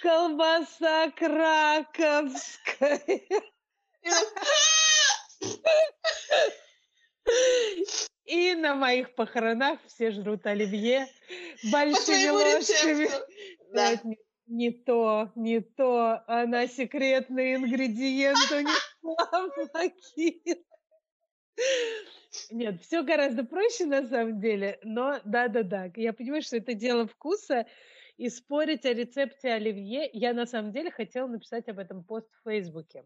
Колбаса 0.00 1.10
краковская. 1.10 3.02
И 8.24 8.54
на 8.54 8.74
моих 8.74 9.14
похоронах 9.14 9.78
все 9.86 10.10
жрут 10.10 10.46
оливье 10.46 11.08
большими 11.64 12.28
ложками. 12.28 13.10
Да 13.72 14.00
не 14.46 14.70
то, 14.70 15.32
не 15.34 15.60
то, 15.60 16.22
она 16.26 16.66
секретный 16.66 17.54
ингредиент 17.56 18.38
унесла 18.50 19.46
Нет, 22.50 22.82
все 22.82 23.02
гораздо 23.02 23.44
проще 23.44 23.86
на 23.86 24.06
самом 24.06 24.40
деле, 24.40 24.78
но 24.82 25.20
да-да-да, 25.24 25.90
я 25.96 26.12
понимаю, 26.12 26.42
что 26.42 26.58
это 26.58 26.74
дело 26.74 27.06
вкуса, 27.06 27.66
и 28.16 28.28
спорить 28.30 28.86
о 28.86 28.94
рецепте 28.94 29.52
оливье, 29.52 30.08
я 30.12 30.32
на 30.32 30.46
самом 30.46 30.72
деле 30.72 30.90
хотела 30.90 31.26
написать 31.28 31.68
об 31.68 31.78
этом 31.78 32.02
пост 32.02 32.28
в 32.32 32.48
Фейсбуке. 32.48 33.04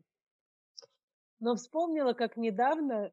Но 1.40 1.57
вспомнила, 1.57 2.12
как 2.12 2.37
недавно 2.37 3.12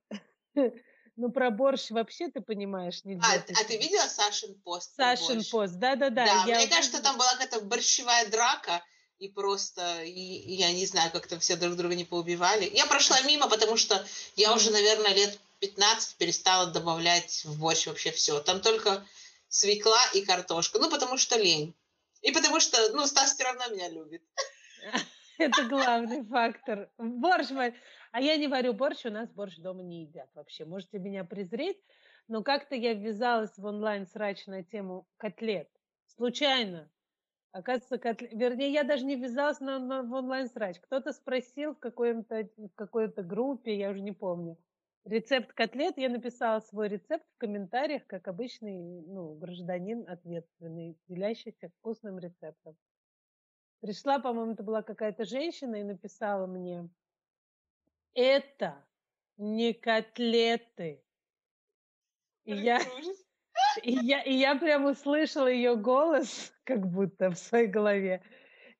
Ну, 1.17 1.31
про 1.31 1.49
борщ 1.49 1.89
вообще, 1.89 2.29
ты 2.29 2.41
понимаешь, 2.41 3.03
нельзя. 3.03 3.25
А, 3.27 3.35
а 3.35 3.63
ты 3.63 3.77
видела 3.77 4.07
Сашин 4.07 4.53
пост? 4.61 4.95
Сашин 4.95 5.43
пост, 5.43 5.73
да-да-да. 5.73 6.25
Да, 6.25 6.43
я... 6.45 6.57
мне 6.57 6.67
кажется, 6.67 7.01
там 7.01 7.17
была 7.17 7.31
какая-то 7.33 7.61
борщевая 7.61 8.27
драка, 8.27 8.83
и 9.17 9.27
просто, 9.27 10.03
и, 10.03 10.11
и 10.11 10.53
я 10.53 10.71
не 10.71 10.85
знаю, 10.85 11.11
как 11.11 11.25
там 11.25 11.39
все 11.39 11.55
друг 11.55 11.75
друга 11.75 11.95
не 11.95 12.05
поубивали. 12.05 12.69
Я 12.71 12.85
прошла 12.85 13.19
мимо, 13.21 13.49
потому 13.49 13.77
что 13.77 14.05
я 14.35 14.53
уже, 14.53 14.69
наверное, 14.69 15.13
лет 15.15 15.39
15 15.59 16.17
перестала 16.17 16.67
добавлять 16.67 17.43
в 17.45 17.59
борщ 17.59 17.87
вообще 17.87 18.11
все. 18.11 18.39
Там 18.41 18.61
только 18.61 19.03
свекла 19.49 19.99
и 20.13 20.21
картошка. 20.21 20.77
Ну, 20.77 20.89
потому 20.89 21.17
что 21.17 21.35
лень. 21.35 21.73
И 22.21 22.31
потому 22.31 22.59
что, 22.59 22.91
ну, 22.93 23.07
Стас 23.07 23.33
все 23.33 23.43
равно 23.43 23.67
меня 23.69 23.89
любит. 23.89 24.21
Это 25.37 25.67
главный 25.69 26.23
фактор. 26.23 26.89
Борщ 26.97 27.51
мой. 27.51 27.73
А 28.11 28.21
я 28.21 28.37
не 28.37 28.47
варю 28.47 28.73
борщ, 28.73 29.05
у 29.05 29.11
нас 29.11 29.29
борщ 29.29 29.57
дома 29.57 29.83
не 29.83 30.03
едят 30.03 30.29
вообще. 30.33 30.65
Можете 30.65 30.97
меня 30.99 31.23
презреть, 31.23 31.77
но 32.27 32.43
как-то 32.43 32.75
я 32.75 32.93
ввязалась 32.93 33.55
в 33.57 33.65
онлайн-срач 33.65 34.47
на 34.47 34.63
тему 34.63 35.07
котлет. 35.17 35.69
Случайно. 36.07 36.89
Оказывается, 37.51 37.97
котлет... 37.97 38.33
Вернее, 38.33 38.71
я 38.71 38.83
даже 38.83 39.05
не 39.05 39.15
ввязалась 39.15 39.59
на, 39.59 39.79
на, 39.79 40.03
в 40.03 40.11
онлайн-срач. 40.11 40.79
Кто-то 40.79 41.13
спросил 41.13 41.75
в, 41.75 41.79
какой-то, 41.79 42.49
в 42.57 42.69
какой-то 42.75 43.23
группе, 43.23 43.77
я 43.77 43.91
уже 43.91 44.01
не 44.01 44.11
помню, 44.13 44.57
рецепт 45.05 45.53
котлет. 45.53 45.97
Я 45.97 46.09
написала 46.09 46.59
свой 46.61 46.87
рецепт 46.87 47.25
в 47.35 47.37
комментариях, 47.37 48.05
как 48.07 48.27
обычный 48.27 49.01
ну, 49.07 49.35
гражданин 49.35 50.07
ответственный, 50.07 50.97
делящийся 51.07 51.69
вкусным 51.79 52.19
рецептом. 52.19 52.75
Пришла, 53.81 54.19
по-моему, 54.19 54.53
это 54.53 54.63
была 54.63 54.81
какая-то 54.81 55.25
женщина 55.25 55.75
и 55.75 55.83
написала 55.83 56.47
мне, 56.47 56.89
это 58.13 58.83
не 59.37 59.73
котлеты. 59.73 61.03
И 62.45 62.55
я, 62.55 62.79
и, 63.83 63.91
я, 63.91 64.21
и 64.23 64.33
я 64.33 64.55
прям 64.55 64.85
услышала 64.85 65.47
ее 65.47 65.75
голос, 65.75 66.51
как 66.63 66.87
будто 66.87 67.29
в 67.29 67.37
своей 67.37 67.67
голове. 67.67 68.23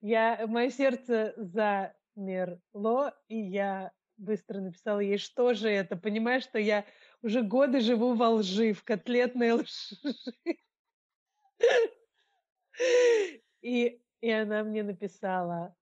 Я, 0.01 0.45
мое 0.47 0.69
сердце 0.69 1.33
замерло, 1.37 3.15
и 3.27 3.37
я 3.37 3.91
быстро 4.17 4.59
написала 4.59 4.99
ей, 4.99 5.17
что 5.17 5.53
же 5.53 5.69
это. 5.69 5.95
Понимаешь, 5.95 6.43
что 6.43 6.57
я 6.57 6.85
уже 7.21 7.43
годы 7.43 7.81
живу 7.81 8.13
во 8.13 8.29
лжи, 8.29 8.73
в 8.73 8.83
котлетной 8.83 9.51
лжи. 9.53 9.97
И, 13.61 14.01
и 14.21 14.31
она 14.31 14.63
мне 14.63 14.83
написала, 14.83 15.75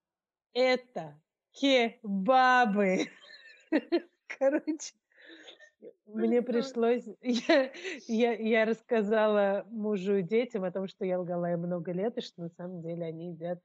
это 0.54 1.20
кебабы. 1.52 3.10
Короче, 4.40 4.94
мне 6.06 6.42
пришлось... 6.42 7.04
Я, 7.22 7.72
я, 8.08 8.34
я 8.34 8.66
рассказала 8.66 9.66
мужу 9.70 10.18
и 10.18 10.24
детям 10.24 10.64
о 10.64 10.72
том, 10.72 10.88
что 10.88 11.06
я 11.06 11.20
лгала 11.20 11.52
им 11.52 11.62
много 11.62 11.92
лет, 11.92 12.18
и 12.18 12.22
что 12.22 12.42
на 12.42 12.50
самом 12.50 12.82
деле 12.82 13.06
они 13.06 13.32
едят 13.32 13.60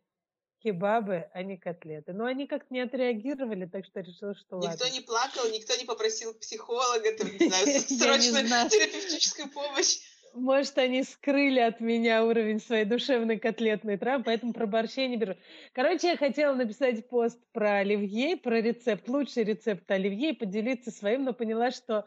кебабы, 0.62 1.28
а 1.32 1.42
не 1.42 1.56
котлеты. 1.56 2.12
Но 2.12 2.24
они 2.24 2.46
как-то 2.46 2.72
не 2.72 2.80
отреагировали, 2.80 3.66
так 3.66 3.84
что 3.84 4.00
решила, 4.00 4.34
что 4.34 4.56
никто 4.56 4.68
ладно. 4.68 4.84
Никто 4.84 4.88
не 4.88 5.00
плакал, 5.00 5.50
никто 5.50 5.76
не 5.76 5.84
попросил 5.84 6.34
психолога, 6.34 7.16
там, 7.16 7.28
не 7.28 7.48
знаю, 7.48 7.66
срочную 7.80 8.46
терапевтическую 8.68 9.50
помощь. 9.50 10.00
Может, 10.32 10.78
они 10.78 11.02
скрыли 11.02 11.58
от 11.58 11.80
меня 11.80 12.24
уровень 12.24 12.60
своей 12.60 12.84
душевной 12.84 13.38
котлетной 13.38 13.96
травмы, 13.98 14.24
поэтому 14.24 14.52
про 14.52 14.66
борщи 14.66 15.08
не 15.08 15.16
беру. 15.16 15.34
Короче, 15.72 16.08
я 16.08 16.16
хотела 16.16 16.54
написать 16.54 17.08
пост 17.08 17.40
про 17.52 17.78
оливье, 17.78 18.36
про 18.36 18.60
рецепт, 18.60 19.08
лучший 19.08 19.42
рецепт 19.42 19.90
оливье, 19.90 20.30
и 20.30 20.36
поделиться 20.36 20.92
своим, 20.92 21.24
но 21.24 21.32
поняла, 21.32 21.72
что 21.72 22.06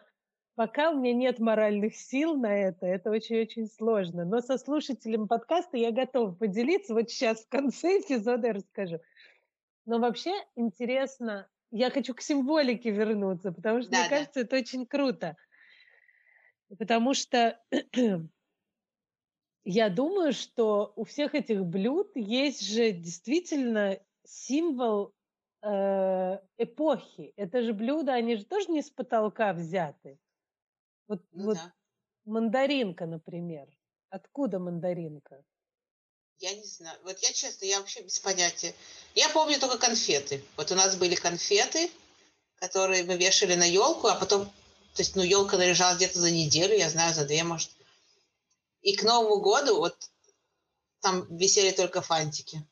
пока 0.56 0.92
у 0.92 1.00
меня 1.00 1.14
нет 1.14 1.40
моральных 1.40 1.96
сил 1.96 2.36
на 2.38 2.56
это, 2.56 2.86
это 2.86 3.12
очень-очень 3.12 3.68
сложно. 3.68 4.24
Но 4.24 4.40
со 4.40 4.58
слушателем 4.58 5.28
подкаста 5.28 5.76
я 5.78 5.92
готова 5.92 6.34
поделиться. 6.34 6.94
Вот 6.94 7.10
сейчас 7.10 7.44
в 7.46 7.50
конце 7.50 8.00
эпизода 8.00 8.48
я 8.48 8.54
расскажу. 8.54 9.00
Но 9.86 10.00
вообще 10.00 10.32
интересно, 10.56 11.50
я 11.72 11.90
хочу 11.90 12.14
к 12.14 12.22
символике 12.22 12.92
вернуться, 12.92 13.52
потому 13.52 13.82
что, 13.82 13.92
Да, 13.92 13.98
мне 13.98 14.06
да. 14.10 14.10
кажется, 14.10 14.42
это 14.42 14.58
очень 14.58 14.86
круто. 14.86 15.38
Потому 16.78 17.14
что 17.14 17.60
я 19.64 19.90
думаю, 19.90 20.34
что 20.34 20.94
у 20.96 21.04
всех 21.04 21.36
этих 21.36 21.64
блюд 21.66 22.12
есть 22.16 22.62
же 22.62 22.92
действительно 22.92 24.00
символ 24.26 25.14
э, 25.62 26.40
эпохи. 26.58 27.34
Это 27.36 27.62
же 27.62 27.74
блюда, 27.74 28.14
они 28.14 28.36
же 28.36 28.46
тоже 28.46 28.72
не 28.72 28.82
с 28.82 28.90
потолка 28.90 29.54
взяты. 29.54 30.20
Вот, 31.08 31.22
Ну 31.32 31.46
вот 31.46 31.58
да. 31.58 31.74
мандаринка, 32.26 33.06
например. 33.06 33.68
Откуда 34.10 34.60
мандаринка? 34.60 35.44
Я 36.40 36.54
не 36.56 36.66
знаю. 36.66 36.98
Вот 37.04 37.18
я 37.20 37.32
честно, 37.32 37.66
я 37.66 37.80
вообще 37.80 38.02
без 38.02 38.20
понятия. 38.20 38.74
Я 39.16 39.30
помню 39.30 39.60
только 39.60 39.78
конфеты. 39.78 40.44
Вот 40.58 40.72
у 40.72 40.76
нас 40.76 40.96
были 40.96 41.16
конфеты, 41.16 41.90
которые 42.56 43.04
мы 43.04 43.18
вешали 43.18 43.56
на 43.56 43.64
елку, 43.64 44.08
а 44.08 44.16
потом, 44.16 44.52
то 44.94 45.02
есть, 45.02 45.16
ну, 45.16 45.24
елка 45.24 45.58
наряжалась 45.58 45.98
где-то 45.98 46.20
за 46.20 46.32
неделю, 46.32 46.76
я 46.76 46.90
знаю, 46.90 47.14
за 47.14 47.26
две, 47.26 47.44
может. 47.44 47.72
И 48.82 48.96
к 48.96 49.04
Новому 49.04 49.42
году 49.42 49.78
вот 49.78 49.98
там 51.00 51.26
висели 51.36 51.72
только 51.72 52.02
фантики. 52.02 52.64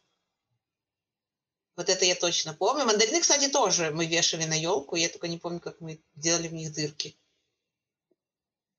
Вот 1.76 1.90
это 1.90 2.06
я 2.06 2.16
точно 2.16 2.54
помню. 2.54 2.86
Мандарины, 2.86 3.22
кстати, 3.22 3.50
тоже 3.50 3.92
мы 3.92 4.06
вешали 4.06 4.46
на 4.46 4.54
елку, 4.54 4.96
я 4.96 5.10
только 5.10 5.28
не 5.28 5.38
помню, 5.38 5.60
как 5.60 5.82
мы 5.82 6.00
делали 6.16 6.48
в 6.48 6.54
них 6.54 6.74
дырки. 6.74 7.16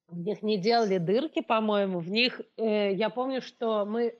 В 0.06 0.18
них 0.18 0.42
не 0.42 0.58
делали 0.58 0.98
дырки, 0.98 1.40
по-моему. 1.40 1.98
В 1.98 2.08
них, 2.08 2.42
э, 2.56 2.92
я 2.92 3.08
помню, 3.10 3.40
что 3.42 3.84
мы 3.86 4.18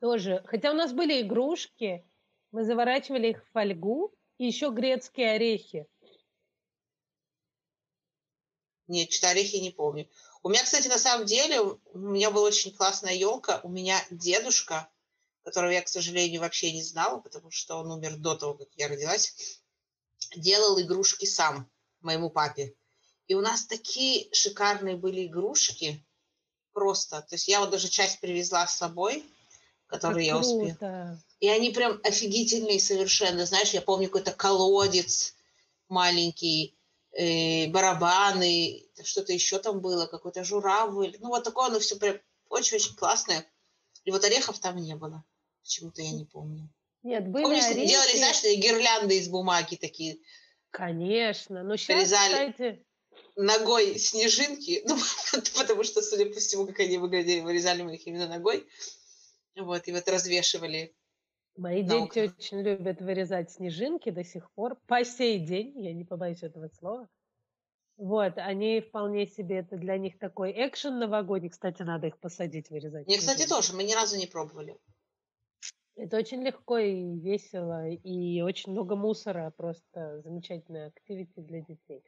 тоже, 0.00 0.42
хотя 0.46 0.70
у 0.70 0.74
нас 0.74 0.92
были 0.92 1.22
игрушки, 1.22 2.04
мы 2.52 2.64
заворачивали 2.64 3.30
их 3.30 3.42
в 3.42 3.50
фольгу 3.52 4.12
и 4.38 4.46
еще 4.46 4.70
грецкие 4.70 5.32
орехи. 5.32 5.86
Нет, 8.92 9.10
что 9.10 9.30
орехи 9.30 9.56
не 9.56 9.70
помню. 9.70 10.06
У 10.42 10.50
меня, 10.50 10.62
кстати, 10.62 10.86
на 10.86 10.98
самом 10.98 11.24
деле, 11.24 11.60
у 11.62 11.78
меня 11.94 12.30
была 12.30 12.48
очень 12.48 12.76
классная 12.76 13.14
елка. 13.14 13.60
У 13.62 13.70
меня 13.70 13.98
дедушка, 14.10 14.86
которого 15.44 15.70
я, 15.70 15.80
к 15.80 15.88
сожалению, 15.88 16.42
вообще 16.42 16.72
не 16.72 16.82
знала, 16.82 17.18
потому 17.18 17.50
что 17.50 17.76
он 17.76 17.90
умер 17.90 18.16
до 18.16 18.34
того, 18.34 18.52
как 18.52 18.68
я 18.76 18.88
родилась, 18.88 19.60
делал 20.36 20.78
игрушки 20.78 21.24
сам 21.24 21.70
моему 22.02 22.28
папе. 22.28 22.74
И 23.28 23.34
у 23.34 23.40
нас 23.40 23.64
такие 23.64 24.28
шикарные 24.34 24.96
были 24.96 25.26
игрушки 25.26 26.04
просто. 26.74 27.22
То 27.22 27.36
есть 27.36 27.48
я 27.48 27.60
вот 27.60 27.70
даже 27.70 27.88
часть 27.88 28.20
привезла 28.20 28.66
с 28.66 28.76
собой, 28.76 29.24
которую 29.86 30.22
я 30.22 30.36
успела. 30.36 31.18
И 31.40 31.48
они 31.48 31.70
прям 31.70 31.98
офигительные 32.04 32.78
совершенно. 32.78 33.46
Знаешь, 33.46 33.70
я 33.70 33.80
помню 33.80 34.08
какой-то 34.08 34.32
колодец 34.32 35.34
маленький, 35.88 36.76
э, 37.12 37.68
барабаны, 37.68 38.84
что-то 39.02 39.32
еще 39.32 39.58
там 39.58 39.80
было, 39.80 40.06
какой-то 40.06 40.44
журавль. 40.44 41.16
Ну, 41.20 41.28
вот 41.28 41.44
такое 41.44 41.66
оно 41.66 41.78
все 41.80 41.96
прям 41.96 42.18
очень-очень 42.48 42.94
классное. 42.96 43.46
И 44.04 44.10
вот 44.10 44.24
орехов 44.24 44.58
там 44.58 44.76
не 44.76 44.96
было. 44.96 45.24
Почему-то 45.62 46.02
я 46.02 46.10
не 46.12 46.24
помню. 46.24 46.68
Нет, 47.02 47.28
были 47.28 47.42
Помнишь, 47.44 47.64
орехи. 47.64 47.88
делали, 47.88 48.16
знаешь, 48.16 48.42
гирлянды 48.42 49.18
из 49.18 49.28
бумаги 49.28 49.76
такие, 49.76 50.18
Конечно. 50.70 51.62
Но 51.62 51.76
сейчас, 51.76 51.96
Вырезали. 51.96 52.50
кстати, 52.50 52.84
ногой 53.36 53.98
снежинки, 53.98 54.82
ну, 54.86 54.98
потому 55.56 55.84
что, 55.84 56.02
судя 56.02 56.26
по 56.26 56.40
всему, 56.40 56.66
как 56.66 56.80
они 56.80 56.98
выглядели, 56.98 57.40
вырезали 57.40 57.82
мы 57.82 57.94
их 57.94 58.06
именно 58.06 58.26
ногой. 58.26 58.66
Вот, 59.56 59.86
и 59.86 59.92
вот 59.92 60.08
развешивали. 60.08 60.94
Мои 61.56 61.82
на 61.82 62.00
дети 62.00 62.32
очень 62.38 62.60
любят 62.60 63.00
вырезать 63.00 63.50
снежинки 63.50 64.10
до 64.10 64.24
сих 64.24 64.50
пор. 64.52 64.78
По 64.86 65.04
сей 65.04 65.38
день, 65.38 65.80
я 65.80 65.92
не 65.92 66.04
побоюсь 66.04 66.42
этого 66.42 66.68
слова. 66.68 67.08
Вот, 67.96 68.34
они 68.36 68.80
вполне 68.80 69.26
себе, 69.26 69.58
это 69.58 69.76
для 69.76 69.98
них 69.98 70.18
такой 70.18 70.52
экшен 70.52 70.98
новогодний. 70.98 71.50
Кстати, 71.50 71.82
надо 71.82 72.08
их 72.08 72.18
посадить, 72.18 72.70
вырезать. 72.70 73.06
Мне, 73.06 73.18
кстати, 73.18 73.46
тоже, 73.46 73.74
мы 73.74 73.84
ни 73.84 73.92
разу 73.92 74.16
не 74.16 74.26
пробовали. 74.26 74.78
Это 75.94 76.16
очень 76.16 76.42
легко 76.42 76.78
и 76.78 77.18
весело, 77.20 77.86
и 77.88 78.40
очень 78.40 78.72
много 78.72 78.96
мусора, 78.96 79.52
просто 79.54 80.20
замечательная 80.22 80.88
активити 80.88 81.40
для 81.40 81.60
детей. 81.60 82.02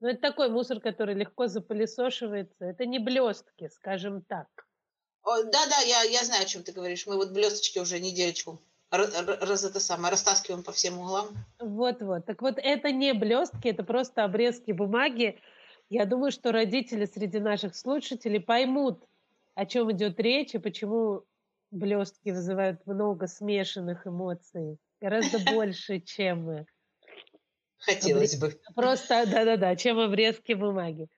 Но 0.00 0.08
это 0.08 0.20
такой 0.20 0.48
мусор, 0.48 0.80
который 0.80 1.14
легко 1.14 1.46
запылесошивается. 1.46 2.64
Это 2.64 2.86
не 2.86 2.98
блестки, 2.98 3.68
скажем 3.68 4.22
так. 4.22 4.48
Да-да, 5.24 5.80
я, 5.80 6.02
я 6.02 6.24
знаю, 6.24 6.42
о 6.42 6.46
чем 6.46 6.62
ты 6.62 6.72
говоришь. 6.72 7.06
Мы 7.06 7.16
вот 7.16 7.32
блесточки 7.32 7.78
уже 7.78 7.98
р- 7.98 8.58
раз 8.90 9.64
это 9.64 9.80
самое, 9.80 10.12
растаскиваем 10.12 10.62
по 10.62 10.72
всем 10.72 10.98
углам. 10.98 11.28
Вот-вот. 11.58 12.26
Так 12.26 12.42
вот, 12.42 12.58
это 12.58 12.92
не 12.92 13.12
блестки, 13.14 13.68
это 13.68 13.82
просто 13.84 14.24
обрезки 14.24 14.72
бумаги. 14.72 15.38
Я 15.88 16.04
думаю, 16.04 16.32
что 16.32 16.52
родители 16.52 17.04
среди 17.04 17.38
наших 17.38 17.76
слушателей 17.76 18.40
поймут, 18.40 19.04
о 19.54 19.66
чем 19.66 19.90
идет 19.92 20.18
речь 20.20 20.54
и 20.54 20.58
почему 20.58 21.24
блестки 21.70 22.30
вызывают 22.30 22.86
много 22.86 23.26
смешанных 23.26 24.06
эмоций. 24.06 24.78
Гораздо 25.00 25.38
больше, 25.52 26.00
чем 26.00 26.50
э, 26.50 26.66
Хотелось 27.78 28.36
бы. 28.36 28.58
Просто, 28.74 29.24
да-да-да, 29.26 29.76
чем 29.76 29.98
обрезки 29.98 30.52
бумаги. 30.52 31.08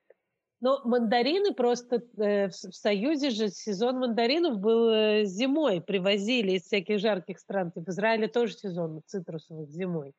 Но 0.61 0.81
мандарины 0.83 1.53
просто 1.53 2.03
э, 2.17 2.49
в 2.49 2.53
Союзе 2.53 3.29
же 3.29 3.47
сезон 3.47 3.99
мандаринов 3.99 4.59
был 4.59 4.89
э, 4.89 5.23
зимой, 5.25 5.79
привозили 5.81 6.51
из 6.51 6.63
всяких 6.63 6.99
жарких 6.99 7.39
стран. 7.39 7.71
Типа 7.71 7.85
в 7.85 7.89
Израиле 7.89 8.27
тоже 8.27 8.53
сезон 8.53 9.01
цитрусовых 9.05 9.69
зимой. 9.69 10.13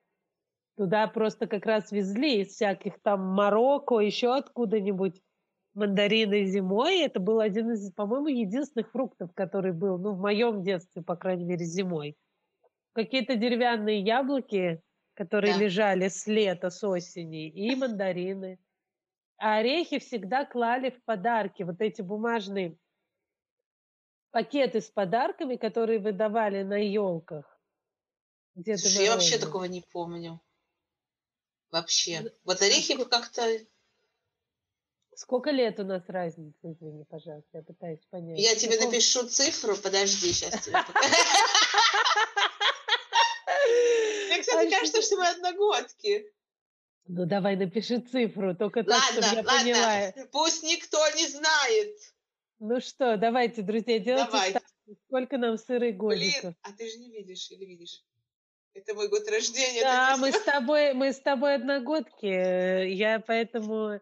Туда 0.78 1.06
просто 1.08 1.46
как 1.46 1.66
раз 1.66 1.92
везли 1.92 2.40
из 2.40 2.54
всяких 2.54 3.00
там 3.02 3.20
Марокко, 3.20 3.98
еще 3.98 4.34
откуда-нибудь 4.34 5.20
мандарины 5.74 6.44
зимой. 6.46 7.00
Это 7.00 7.20
был 7.20 7.40
один 7.40 7.72
из, 7.72 7.92
по-моему, 7.92 8.28
единственных 8.28 8.90
фруктов, 8.92 9.32
который 9.34 9.72
был, 9.72 9.98
ну, 9.98 10.14
в 10.14 10.20
моем 10.20 10.62
детстве, 10.62 11.02
по 11.02 11.16
крайней 11.16 11.44
мере, 11.44 11.66
зимой. 11.66 12.16
Какие-то 12.94 13.36
деревянные 13.36 14.00
яблоки, 14.00 14.80
которые 15.12 15.52
Да. 15.52 15.60
лежали 15.60 16.08
с 16.08 16.26
лета, 16.26 16.70
с 16.70 16.82
осени, 16.82 17.48
и 17.50 17.76
мандарины. 17.76 18.58
А 19.40 19.56
орехи 19.56 19.98
всегда 19.98 20.44
клали 20.44 20.90
в 20.90 21.02
подарки. 21.04 21.62
Вот 21.62 21.80
эти 21.80 22.02
бумажные 22.02 22.76
пакеты 24.32 24.82
с 24.82 24.90
подарками, 24.90 25.56
которые 25.56 25.98
выдавали 25.98 26.62
на 26.62 26.76
елках. 26.76 27.58
Слушай, 28.54 29.04
я 29.04 29.14
вообще 29.14 29.38
такого 29.38 29.64
не 29.64 29.80
помню. 29.80 30.42
Вообще. 31.70 32.20
Ну, 32.20 32.30
Вот 32.44 32.60
орехи 32.60 32.92
сколько- 32.92 33.18
как-то... 33.18 33.58
Сколько 35.14 35.50
лет 35.50 35.80
у 35.80 35.84
нас 35.84 36.02
разница, 36.08 36.58
извини, 36.62 37.04
пожалуйста, 37.04 37.58
я 37.58 37.62
пытаюсь 37.62 38.04
понять. 38.10 38.38
Я 38.38 38.54
тебе 38.54 38.76
Какого- 38.76 38.90
напишу 38.90 39.26
цифру, 39.26 39.76
подожди, 39.76 40.32
сейчас 40.32 40.60
тебе. 40.60 40.76
Мне, 44.26 44.40
кстати, 44.40 44.70
кажется, 44.70 45.02
что 45.02 45.16
мы 45.16 45.28
одногодки. 45.28 46.30
Ну 47.06 47.26
давай 47.26 47.56
напиши 47.56 47.98
цифру, 47.98 48.54
только 48.54 48.84
так, 48.84 49.02
чтобы 49.02 49.22
Ладно, 49.26 49.36
я 49.38 49.42
поняла. 49.44 49.86
ладно, 49.86 50.26
пусть 50.32 50.62
никто 50.62 50.98
не 51.16 51.26
знает. 51.26 51.96
Ну 52.60 52.80
что, 52.80 53.16
давайте, 53.16 53.62
друзья, 53.62 53.98
делайте 53.98 54.30
Давай. 54.30 54.50
ставки. 54.50 54.68
Сколько 55.06 55.38
нам 55.38 55.56
Блин, 55.68 55.96
годиков? 55.96 56.54
а 56.62 56.72
ты 56.72 56.88
же 56.90 56.98
не 56.98 57.10
видишь 57.10 57.50
или 57.50 57.64
видишь? 57.64 58.04
Это 58.74 58.94
мой 58.94 59.08
год 59.08 59.28
рождения. 59.28 59.82
Да, 59.82 60.16
мы 60.18 60.30
с 60.30 60.40
тобой, 60.42 60.92
мы 60.94 61.12
с 61.12 61.20
тобой 61.20 61.54
одногодки. 61.56 62.26
э, 62.26 62.88
Я 62.90 63.18
поэтому 63.20 64.00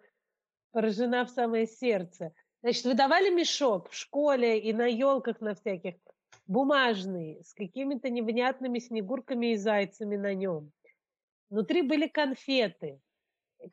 поражена 0.72 1.24
в 1.24 1.30
самое 1.30 1.66
сердце. 1.66 2.32
Значит, 2.62 2.84
выдавали 2.84 3.30
мешок 3.30 3.90
в 3.90 3.94
школе 3.94 4.58
и 4.58 4.72
на 4.72 4.86
елках 4.86 5.40
на 5.40 5.54
всяких 5.54 5.94
бумажный 6.46 7.42
с 7.44 7.54
какими-то 7.54 8.10
невнятными 8.10 8.78
снегурками 8.78 9.52
и 9.52 9.56
зайцами 9.56 10.16
на 10.16 10.34
нем. 10.34 10.72
Внутри 11.50 11.82
были 11.82 12.06
конфеты. 12.06 13.00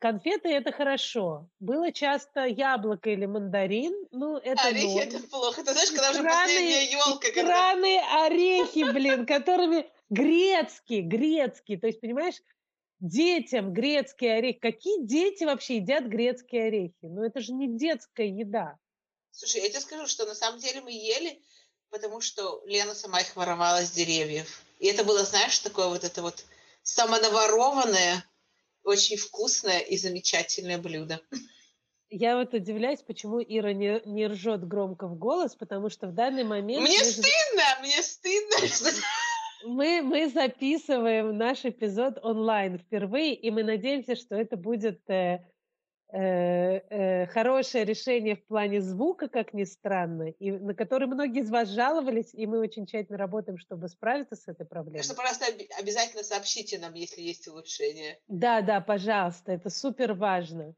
Конфеты 0.00 0.48
это 0.48 0.72
хорошо. 0.72 1.48
Было 1.60 1.92
часто 1.92 2.44
яблоко 2.46 3.10
или 3.10 3.26
мандарин. 3.26 3.94
Ну, 4.10 4.36
это 4.36 4.60
Орехи 4.62 4.86
норм. 4.86 4.98
это 5.08 5.28
плохо. 5.28 5.62
Ты 5.64 5.72
знаешь, 5.72 5.90
когда 5.90 6.10
уже 6.10 6.20
Сраные- 6.20 6.44
последняя 6.44 6.84
елка, 6.90 7.30
когда... 7.32 7.42
Сраные 7.42 8.00
орехи, 8.24 8.92
блин, 8.92 9.26
которыми 9.26 9.88
грецкие, 10.10 11.02
грецкие. 11.02 11.78
То 11.78 11.86
есть, 11.86 12.00
понимаешь, 12.00 12.34
детям 12.98 13.72
грецкие 13.72 14.38
орехи. 14.38 14.58
Какие 14.58 15.04
дети 15.04 15.44
вообще 15.44 15.76
едят 15.76 16.06
грецкие 16.06 16.66
орехи? 16.66 16.94
Ну, 17.02 17.22
это 17.22 17.40
же 17.40 17.52
не 17.52 17.68
детская 17.78 18.26
еда. 18.26 18.76
Слушай, 19.30 19.62
я 19.62 19.68
тебе 19.68 19.80
скажу, 19.80 20.06
что 20.06 20.24
на 20.26 20.34
самом 20.34 20.58
деле 20.58 20.80
мы 20.80 20.90
ели, 20.90 21.40
потому 21.90 22.20
что 22.20 22.62
Лена 22.66 22.94
сама 22.94 23.20
их 23.20 23.36
воровала 23.36 23.82
с 23.84 23.90
деревьев. 23.92 24.62
И 24.80 24.86
это 24.86 25.04
было, 25.04 25.22
знаешь, 25.22 25.58
такое 25.60 25.86
вот 25.88 26.02
это 26.04 26.22
вот 26.22 26.44
самонаворованное, 26.86 28.24
очень 28.84 29.16
вкусное 29.16 29.80
и 29.80 29.96
замечательное 29.98 30.78
блюдо. 30.78 31.20
Я 32.08 32.36
вот 32.36 32.54
удивляюсь, 32.54 33.02
почему 33.02 33.42
Ира 33.42 33.72
не, 33.72 34.00
не 34.04 34.28
ржет 34.28 34.66
громко 34.66 35.08
в 35.08 35.18
голос, 35.18 35.56
потому 35.56 35.90
что 35.90 36.06
в 36.06 36.14
данный 36.14 36.44
момент... 36.44 36.82
Мне 36.82 36.98
мы 36.98 37.04
стыдно, 37.04 37.64
мне 37.80 38.02
стыдно. 38.02 38.56
Мы, 39.64 40.02
мы 40.02 40.28
записываем 40.28 41.36
наш 41.36 41.64
эпизод 41.64 42.18
онлайн 42.22 42.78
впервые, 42.78 43.34
и 43.34 43.50
мы 43.50 43.64
надеемся, 43.64 44.14
что 44.14 44.36
это 44.36 44.56
будет 44.56 45.00
э, 45.08 45.44
хорошее 46.08 47.84
решение 47.84 48.36
в 48.36 48.46
плане 48.46 48.80
звука, 48.80 49.28
как 49.28 49.52
ни 49.52 49.64
странно, 49.64 50.30
и 50.30 50.52
на 50.52 50.74
который 50.74 51.08
многие 51.08 51.42
из 51.42 51.50
вас 51.50 51.68
жаловались, 51.68 52.32
и 52.32 52.46
мы 52.46 52.60
очень 52.60 52.86
тщательно 52.86 53.18
работаем, 53.18 53.58
чтобы 53.58 53.88
справиться 53.88 54.36
с 54.36 54.46
этой 54.46 54.66
проблемой. 54.66 55.02
Что 55.02 55.14
просто 55.14 55.46
обязательно 55.78 56.22
сообщите 56.22 56.78
нам, 56.78 56.94
если 56.94 57.22
есть 57.22 57.48
улучшения. 57.48 58.18
Да, 58.28 58.62
да, 58.62 58.80
пожалуйста, 58.80 59.52
это 59.52 59.68
супер 59.68 60.14
важно. 60.14 60.74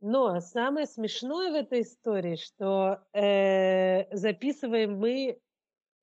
Но 0.00 0.40
самое 0.40 0.86
смешное 0.86 1.50
в 1.50 1.54
этой 1.54 1.80
истории, 1.82 2.36
что 2.36 3.00
э, 3.12 4.14
записываем 4.14 4.98
мы 4.98 5.40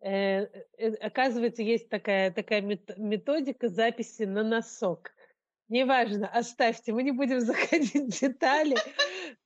Э, 0.05 0.47
э, 0.77 0.93
оказывается, 1.01 1.63
есть 1.63 1.89
такая, 1.89 2.29
такая 2.31 2.61
методика 2.61 3.69
записи 3.69 4.23
на 4.23 4.43
носок. 4.43 5.11
Неважно, 5.67 6.27
оставьте, 6.27 6.93
мы 6.93 7.03
не 7.03 7.11
будем 7.11 7.39
заходить 7.41 8.15
в 8.15 8.19
детали, 8.19 8.75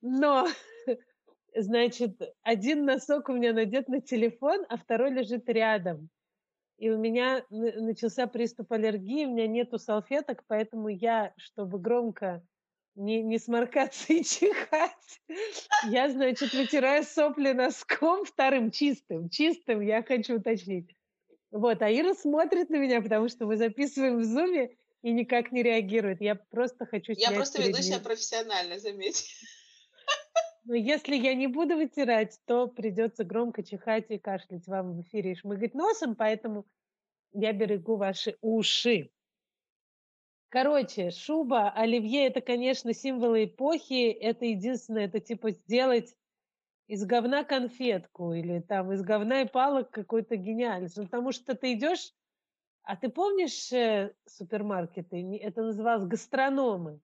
но, 0.02 0.46
значит, 1.54 2.20
один 2.42 2.84
носок 2.84 3.28
у 3.28 3.32
меня 3.32 3.52
надет 3.52 3.88
на 3.88 4.00
телефон, 4.00 4.64
а 4.68 4.76
второй 4.76 5.10
лежит 5.12 5.48
рядом. 5.48 6.10
И 6.78 6.90
у 6.90 6.98
меня 6.98 7.44
начался 7.50 8.26
приступ 8.26 8.72
аллергии, 8.72 9.26
у 9.26 9.32
меня 9.32 9.46
нету 9.46 9.78
салфеток, 9.78 10.44
поэтому 10.46 10.88
я, 10.88 11.34
чтобы 11.36 11.78
громко 11.78 12.42
не, 12.94 13.22
не 13.22 13.38
сморкаться 13.38 14.12
и 14.12 14.24
чихать. 14.24 15.20
Я, 15.88 16.10
значит, 16.10 16.52
вытираю 16.52 17.04
сопли 17.04 17.52
носком 17.52 18.24
вторым, 18.24 18.70
чистым, 18.70 19.28
чистым, 19.28 19.80
я 19.80 20.02
хочу 20.02 20.36
уточнить. 20.36 20.94
Вот, 21.50 21.82
а 21.82 21.90
Ира 21.90 22.14
смотрит 22.14 22.70
на 22.70 22.76
меня, 22.76 23.02
потому 23.02 23.28
что 23.28 23.46
мы 23.46 23.56
записываем 23.56 24.18
в 24.18 24.24
зуме 24.24 24.76
и 25.02 25.12
никак 25.12 25.52
не 25.52 25.62
реагирует. 25.62 26.20
Я 26.20 26.34
просто 26.34 26.86
хочу 26.86 27.12
Я 27.12 27.30
просто 27.32 27.62
веду 27.62 27.78
себя 27.78 28.00
профессионально, 28.00 28.78
заметь. 28.78 29.34
Но 30.64 30.74
если 30.74 31.16
я 31.16 31.34
не 31.34 31.46
буду 31.46 31.76
вытирать, 31.76 32.38
то 32.46 32.68
придется 32.68 33.24
громко 33.24 33.62
чихать 33.62 34.10
и 34.10 34.18
кашлять 34.18 34.66
вам 34.66 34.96
в 34.96 35.02
эфире 35.02 35.32
и 35.32 35.34
шмыгать 35.34 35.74
носом, 35.74 36.14
поэтому 36.14 36.66
я 37.32 37.52
берегу 37.52 37.96
ваши 37.96 38.36
уши. 38.42 39.10
Короче, 40.50 41.10
шуба, 41.12 41.70
оливье– 41.70 42.26
это, 42.28 42.40
конечно, 42.40 42.92
символы 42.92 43.44
эпохи. 43.44 44.10
Это 44.10 44.44
единственное, 44.46 45.06
это 45.06 45.20
типа 45.20 45.52
сделать 45.52 46.14
из 46.88 47.04
говна 47.04 47.44
конфетку 47.44 48.32
или 48.32 48.58
там 48.60 48.92
из 48.92 49.02
говна 49.02 49.42
и 49.42 49.48
палок 49.48 49.92
какой-то 49.92 50.34
гениальность. 50.34 50.96
Ну, 50.96 51.04
потому 51.04 51.30
что 51.30 51.54
ты 51.54 51.74
идешь, 51.74 52.12
а 52.90 52.96
ты 52.96 53.08
помнишь 53.08 53.70
э, 53.72 54.12
супермаркеты? 54.26 55.38
Это 55.40 55.62
называлось 55.62 56.08
гастрономы. 56.08 56.98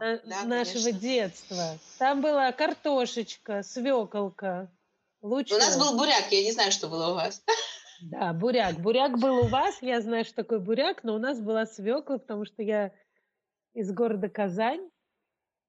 На, 0.00 0.16
да, 0.16 0.44
нашего 0.44 0.84
конечно. 0.84 0.92
детства. 0.92 1.78
Там 1.98 2.22
была 2.22 2.50
картошечка, 2.52 3.62
свеколка, 3.62 4.72
лучок. 5.20 5.58
У 5.58 5.60
нас 5.60 5.76
был 5.76 5.98
буряк, 5.98 6.32
я 6.32 6.42
не 6.42 6.52
знаю, 6.52 6.72
что 6.72 6.88
было 6.88 7.08
у 7.08 7.14
вас. 7.16 7.44
Да, 8.00 8.32
буряк. 8.32 8.80
Буряк 8.80 9.18
был 9.18 9.40
у 9.40 9.48
вас, 9.48 9.82
я 9.82 10.00
знаю, 10.00 10.24
что 10.24 10.36
такое 10.36 10.58
буряк, 10.58 11.04
но 11.04 11.16
у 11.16 11.18
нас 11.18 11.38
была 11.38 11.66
свекла, 11.66 12.16
потому 12.16 12.46
что 12.46 12.62
я 12.62 12.90
из 13.74 13.92
города 13.92 14.30
Казань. 14.30 14.88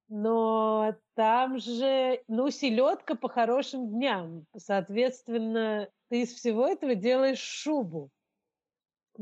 Но 0.08 0.96
там 1.16 1.58
же, 1.58 2.24
ну, 2.30 2.50
селедка 2.50 3.16
по 3.16 3.28
хорошим 3.28 3.90
дням. 3.90 4.46
Соответственно, 4.56 5.90
ты 6.10 6.22
из 6.22 6.34
всего 6.34 6.70
этого 6.70 6.96
делаешь 6.96 7.40
шубу. 7.40 8.10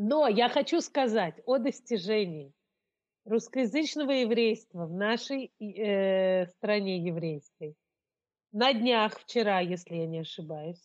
Но 0.01 0.29
я 0.29 0.47
хочу 0.47 0.79
сказать 0.79 1.41
о 1.45 1.57
достижении 1.57 2.53
русскоязычного 3.25 4.12
еврейства 4.12 4.85
в 4.85 4.93
нашей 4.93 5.51
э, 5.59 6.45
стране 6.47 6.99
еврейской. 7.05 7.75
На 8.53 8.71
днях, 8.71 9.19
вчера, 9.19 9.59
если 9.59 9.95
я 9.95 10.07
не 10.07 10.19
ошибаюсь, 10.19 10.81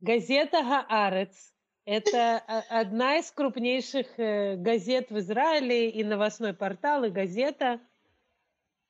Газета 0.00 0.62
«Гаарец»– 0.62 1.54
это 1.86 2.36
одна 2.68 3.16
из 3.16 3.30
крупнейших 3.30 4.20
э, 4.20 4.56
газет 4.56 5.10
в 5.10 5.18
Израиле, 5.20 5.88
и 5.88 6.04
новостной 6.04 6.52
портал, 6.52 7.04
и 7.04 7.10
газета 7.10 7.80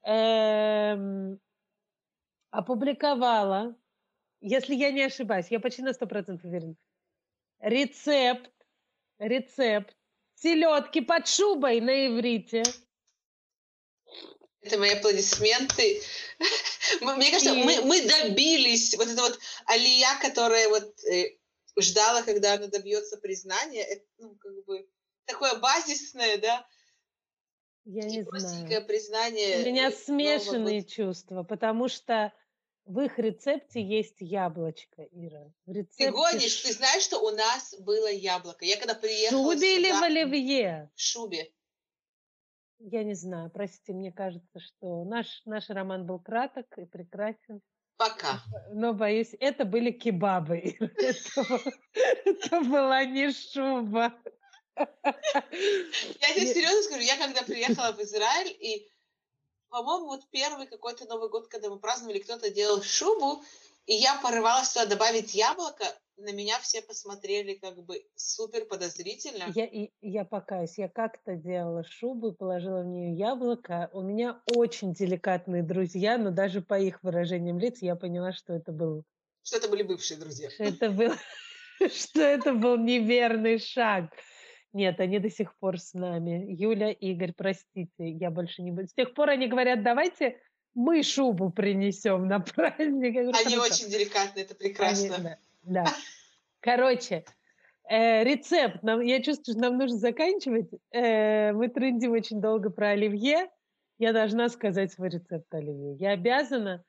эм, 0.02 1.38
опубликовала, 2.50 3.76
если 4.40 4.74
я 4.74 4.90
не 4.90 5.02
ошибаюсь, 5.02 5.46
я 5.52 5.60
почти 5.60 5.82
на 5.82 5.92
сто 5.92 6.08
процентов 6.08 6.44
уверен, 6.44 6.76
рецепт, 7.60 8.50
рецепт 9.28 9.94
селедки 10.34 11.00
под 11.00 11.26
шубой 11.26 11.80
на 11.80 12.06
иврите. 12.06 12.62
Это 14.60 14.78
мои 14.78 14.90
аплодисменты. 14.90 16.00
Мне 17.00 17.30
кажется, 17.30 17.54
и... 17.54 17.62
мы, 17.62 17.82
мы 17.82 18.02
добились 18.02 18.96
вот 18.96 19.08
это 19.08 19.20
вот 19.20 19.38
алия, 19.66 20.18
которая 20.20 20.68
вот 20.68 21.04
э, 21.04 21.36
ждала, 21.78 22.22
когда 22.22 22.54
она 22.54 22.68
добьется 22.68 23.18
признания, 23.18 23.82
это, 23.82 24.04
ну, 24.18 24.34
как 24.36 24.64
бы 24.64 24.88
такое 25.26 25.54
базисное, 25.56 26.38
да, 26.38 26.66
я 27.84 28.04
не 28.04 28.22
знаю. 28.22 28.86
признание. 28.86 29.62
У 29.62 29.66
меня 29.66 29.90
смешанные 29.90 30.80
года. 30.80 30.90
чувства, 30.90 31.42
потому 31.42 31.88
что 31.88 32.32
в 32.86 33.00
их 33.00 33.18
рецепте 33.18 33.82
есть 33.82 34.16
яблочко, 34.20 35.02
Ира. 35.12 35.50
В 35.66 35.72
рецепте... 35.72 36.06
Ты 36.06 36.12
гонишь, 36.12 36.56
ты 36.62 36.72
знаешь, 36.72 37.02
что 37.02 37.18
у 37.20 37.30
нас 37.30 37.74
было 37.80 38.10
яблоко. 38.10 38.64
Я 38.64 38.76
когда 38.76 38.94
приехала 38.94 39.40
В 39.40 39.54
шубе 39.54 39.76
сюда... 39.76 39.88
или 39.88 39.92
в 39.92 40.02
оливье? 40.02 40.90
В 40.94 41.00
шубе. 41.00 41.52
Я 42.78 43.02
не 43.04 43.14
знаю, 43.14 43.50
простите, 43.50 43.94
мне 43.94 44.12
кажется, 44.12 44.60
что 44.60 45.04
наш, 45.04 45.42
наш 45.46 45.70
роман 45.70 46.04
был 46.04 46.18
краток 46.18 46.66
и 46.76 46.84
прекрасен. 46.84 47.62
Пока. 47.96 48.42
Но, 48.72 48.92
боюсь, 48.92 49.34
это 49.38 49.64
были 49.64 49.90
кебабы. 49.90 50.76
Это 52.24 52.60
была 52.60 53.04
не 53.04 53.32
шуба. 53.32 54.12
Я 54.76 56.34
тебе 56.34 56.52
серьезно 56.52 56.82
скажу, 56.82 57.02
я 57.02 57.16
когда 57.16 57.42
приехала 57.42 57.92
в 57.92 58.00
Израиль, 58.00 58.56
и, 58.60 58.90
по-моему, 59.74 60.06
вот 60.06 60.20
первый 60.30 60.68
какой-то 60.68 61.04
Новый 61.06 61.28
год, 61.28 61.48
когда 61.48 61.68
мы 61.68 61.80
праздновали, 61.80 62.20
кто-то 62.20 62.48
делал 62.48 62.80
шубу, 62.80 63.42
и 63.86 63.94
я 63.94 64.20
порывалась 64.22 64.72
туда 64.72 64.86
добавить 64.86 65.34
яблоко, 65.34 65.84
на 66.16 66.32
меня 66.32 66.60
все 66.60 66.80
посмотрели 66.80 67.54
как 67.54 67.82
бы 67.84 68.06
супер 68.14 68.66
подозрительно. 68.66 69.50
Я, 69.52 69.66
и, 69.66 69.90
я 70.00 70.24
покаюсь, 70.24 70.78
я 70.78 70.88
как-то 70.88 71.34
делала 71.34 71.82
шубу 71.82 72.28
и 72.28 72.36
положила 72.36 72.82
в 72.82 72.86
нее 72.86 73.18
яблоко. 73.18 73.90
У 73.92 74.02
меня 74.02 74.40
очень 74.54 74.94
деликатные 74.94 75.64
друзья, 75.64 76.18
но 76.18 76.30
даже 76.30 76.60
по 76.60 76.78
их 76.78 77.02
выражениям 77.02 77.58
лиц 77.58 77.78
я 77.82 77.96
поняла, 77.96 78.32
что 78.32 78.52
это 78.52 78.70
был... 78.70 79.02
Что 79.42 79.56
это 79.56 79.68
были 79.68 79.82
бывшие 79.82 80.20
друзья. 80.20 80.50
Что 80.50 80.62
это 80.62 80.88
был, 80.88 81.12
что 81.92 82.20
это 82.20 82.54
был 82.54 82.76
неверный 82.76 83.58
шаг. 83.58 84.12
Нет, 84.74 84.98
они 84.98 85.20
до 85.20 85.30
сих 85.30 85.56
пор 85.56 85.78
с 85.78 85.94
нами. 85.94 86.46
Юля, 86.48 86.90
Игорь, 86.90 87.32
простите, 87.32 87.92
я 87.96 88.30
больше 88.30 88.60
не 88.60 88.72
буду. 88.72 88.88
С 88.88 88.92
тех 88.92 89.14
пор 89.14 89.30
они 89.30 89.46
говорят, 89.46 89.84
давайте 89.84 90.40
мы 90.74 91.04
шубу 91.04 91.50
принесем 91.50 92.26
на 92.26 92.40
праздник. 92.40 93.14
Говорю, 93.14 93.32
они 93.46 93.56
очень 93.56 93.88
деликатны, 93.88 94.40
это 94.40 94.56
прекрасно. 94.56 95.14
Они, 95.14 95.24
да. 95.24 95.38
Да. 95.62 95.84
Короче, 96.60 97.24
э, 97.88 98.24
рецепт. 98.24 98.82
Нам, 98.82 99.00
я 99.00 99.22
чувствую, 99.22 99.54
что 99.54 99.62
нам 99.62 99.78
нужно 99.78 99.96
заканчивать. 99.96 100.68
Э, 100.90 101.52
мы 101.52 101.68
трендим 101.68 102.10
очень 102.10 102.40
долго 102.40 102.70
про 102.70 102.90
оливье. 102.90 103.48
Я 103.98 104.12
должна 104.12 104.48
сказать 104.48 104.92
свой 104.92 105.08
рецепт 105.08 105.54
оливье. 105.54 105.94
Я 106.00 106.10
обязана. 106.10 106.84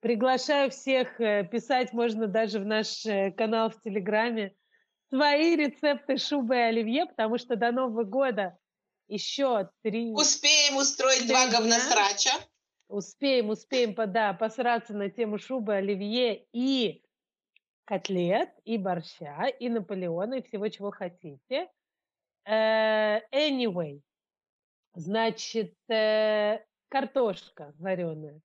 Приглашаю 0.00 0.70
всех 0.70 1.20
э, 1.20 1.44
писать, 1.44 1.92
можно 1.92 2.26
даже 2.26 2.58
в 2.58 2.64
наш 2.64 3.04
э, 3.04 3.32
канал 3.32 3.68
в 3.68 3.82
Телеграме, 3.82 4.54
свои 5.08 5.56
рецепты 5.56 6.16
шубы 6.16 6.56
и 6.56 6.60
оливье, 6.60 7.06
потому 7.06 7.38
что 7.38 7.56
до 7.56 7.72
Нового 7.72 8.04
года 8.04 8.58
еще 9.08 9.70
три... 9.82 10.12
Успеем 10.12 10.76
устроить 10.76 11.20
три 11.20 11.28
два 11.28 11.48
говносрача. 11.48 12.30
Успеем, 12.88 13.50
успеем, 13.50 13.94
да, 13.94 14.32
посраться 14.32 14.94
на 14.94 15.10
тему 15.10 15.38
шубы, 15.38 15.74
оливье 15.74 16.46
и 16.52 17.02
котлет, 17.84 18.50
и 18.64 18.78
борща, 18.78 19.46
и 19.46 19.68
Наполеона, 19.68 20.34
и 20.34 20.42
всего, 20.42 20.68
чего 20.68 20.90
хотите. 20.90 21.70
Э, 22.46 23.20
anyway, 23.30 24.00
значит, 24.94 25.74
э, 25.90 26.60
картошка 26.88 27.74
вареная. 27.78 28.40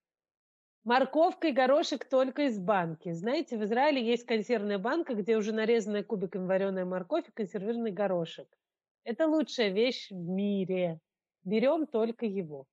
Морковка 0.84 1.48
и 1.48 1.52
горошек 1.52 2.04
только 2.06 2.44
из 2.44 2.60
банки. 2.60 3.12
Знаете, 3.12 3.58
в 3.58 3.64
Израиле 3.64 4.06
есть 4.06 4.26
консервная 4.26 4.80
банка, 4.80 5.14
где 5.14 5.38
уже 5.38 5.54
нарезанная 5.54 6.04
кубиками 6.04 6.46
вареная 6.46 6.86
морковь 6.86 7.30
и 7.30 7.32
консервированный 7.32 7.92
горошек. 7.92 8.48
Это 9.04 9.28
лучшая 9.28 9.70
вещь 9.70 10.10
в 10.12 10.16
мире. 10.16 11.00
Берем 11.44 11.88
только 11.88 12.26
его. 12.26 12.66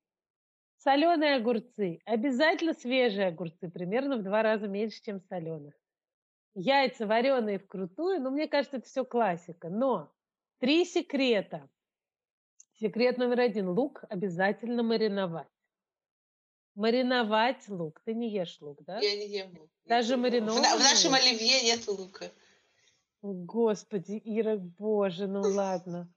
Соленые 0.78 1.36
огурцы. 1.36 2.00
Обязательно 2.04 2.72
свежие 2.72 3.28
огурцы, 3.28 3.70
примерно 3.70 4.16
в 4.16 4.22
два 4.22 4.42
раза 4.42 4.66
меньше, 4.66 5.02
чем 5.02 5.20
соленых 5.20 5.74
яйца 6.54 7.06
вареные 7.06 7.60
вкрутую, 7.60 8.20
ну, 8.20 8.30
мне 8.30 8.48
кажется, 8.48 8.78
это 8.78 8.86
все 8.86 9.04
классика. 9.04 9.68
Но 9.68 10.12
Три 10.60 10.84
секрета. 10.84 11.70
Секрет 12.74 13.16
номер 13.16 13.40
один. 13.40 13.70
Лук 13.70 14.04
обязательно 14.10 14.82
мариновать. 14.82 15.48
Мариновать 16.74 17.68
лук. 17.68 18.00
Ты 18.04 18.14
не 18.14 18.30
ешь 18.30 18.58
лук, 18.60 18.78
да? 18.86 19.00
Я 19.00 19.16
не 19.16 19.28
ем 19.28 19.50
лук. 19.58 19.70
Даже 19.86 20.16
маринованный? 20.16 20.68
В, 20.68 20.76
в 20.76 20.80
нашем 20.80 21.14
оливье 21.14 21.62
нет 21.62 21.86
лука. 21.88 22.30
Господи, 23.22 24.20
Ира, 24.24 24.56
боже, 24.56 25.26
ну 25.26 25.42
ладно. 25.42 26.08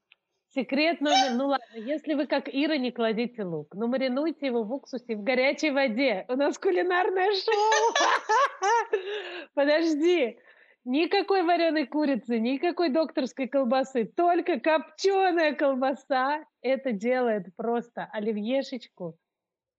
Секрет 0.54 1.00
номер, 1.00 1.34
ну 1.34 1.48
ладно, 1.48 1.74
если 1.74 2.14
вы 2.14 2.26
как 2.26 2.48
Ира 2.48 2.76
не 2.76 2.92
кладите 2.92 3.42
лук, 3.42 3.74
но 3.74 3.88
маринуйте 3.88 4.46
его 4.46 4.62
в 4.62 4.72
уксусе 4.72 5.16
в 5.16 5.22
горячей 5.24 5.70
воде. 5.70 6.24
У 6.28 6.34
нас 6.34 6.56
кулинарное 6.58 7.30
шоу. 7.32 8.08
Подожди. 9.54 10.38
Никакой 10.84 11.42
вареной 11.42 11.86
курицы, 11.86 12.38
никакой 12.38 12.90
докторской 12.90 13.48
колбасы, 13.48 14.04
только 14.04 14.60
копченая 14.60 15.54
колбаса. 15.54 16.44
Это 16.60 16.92
делает 16.92 17.46
просто 17.56 18.08
оливьешечку 18.12 19.18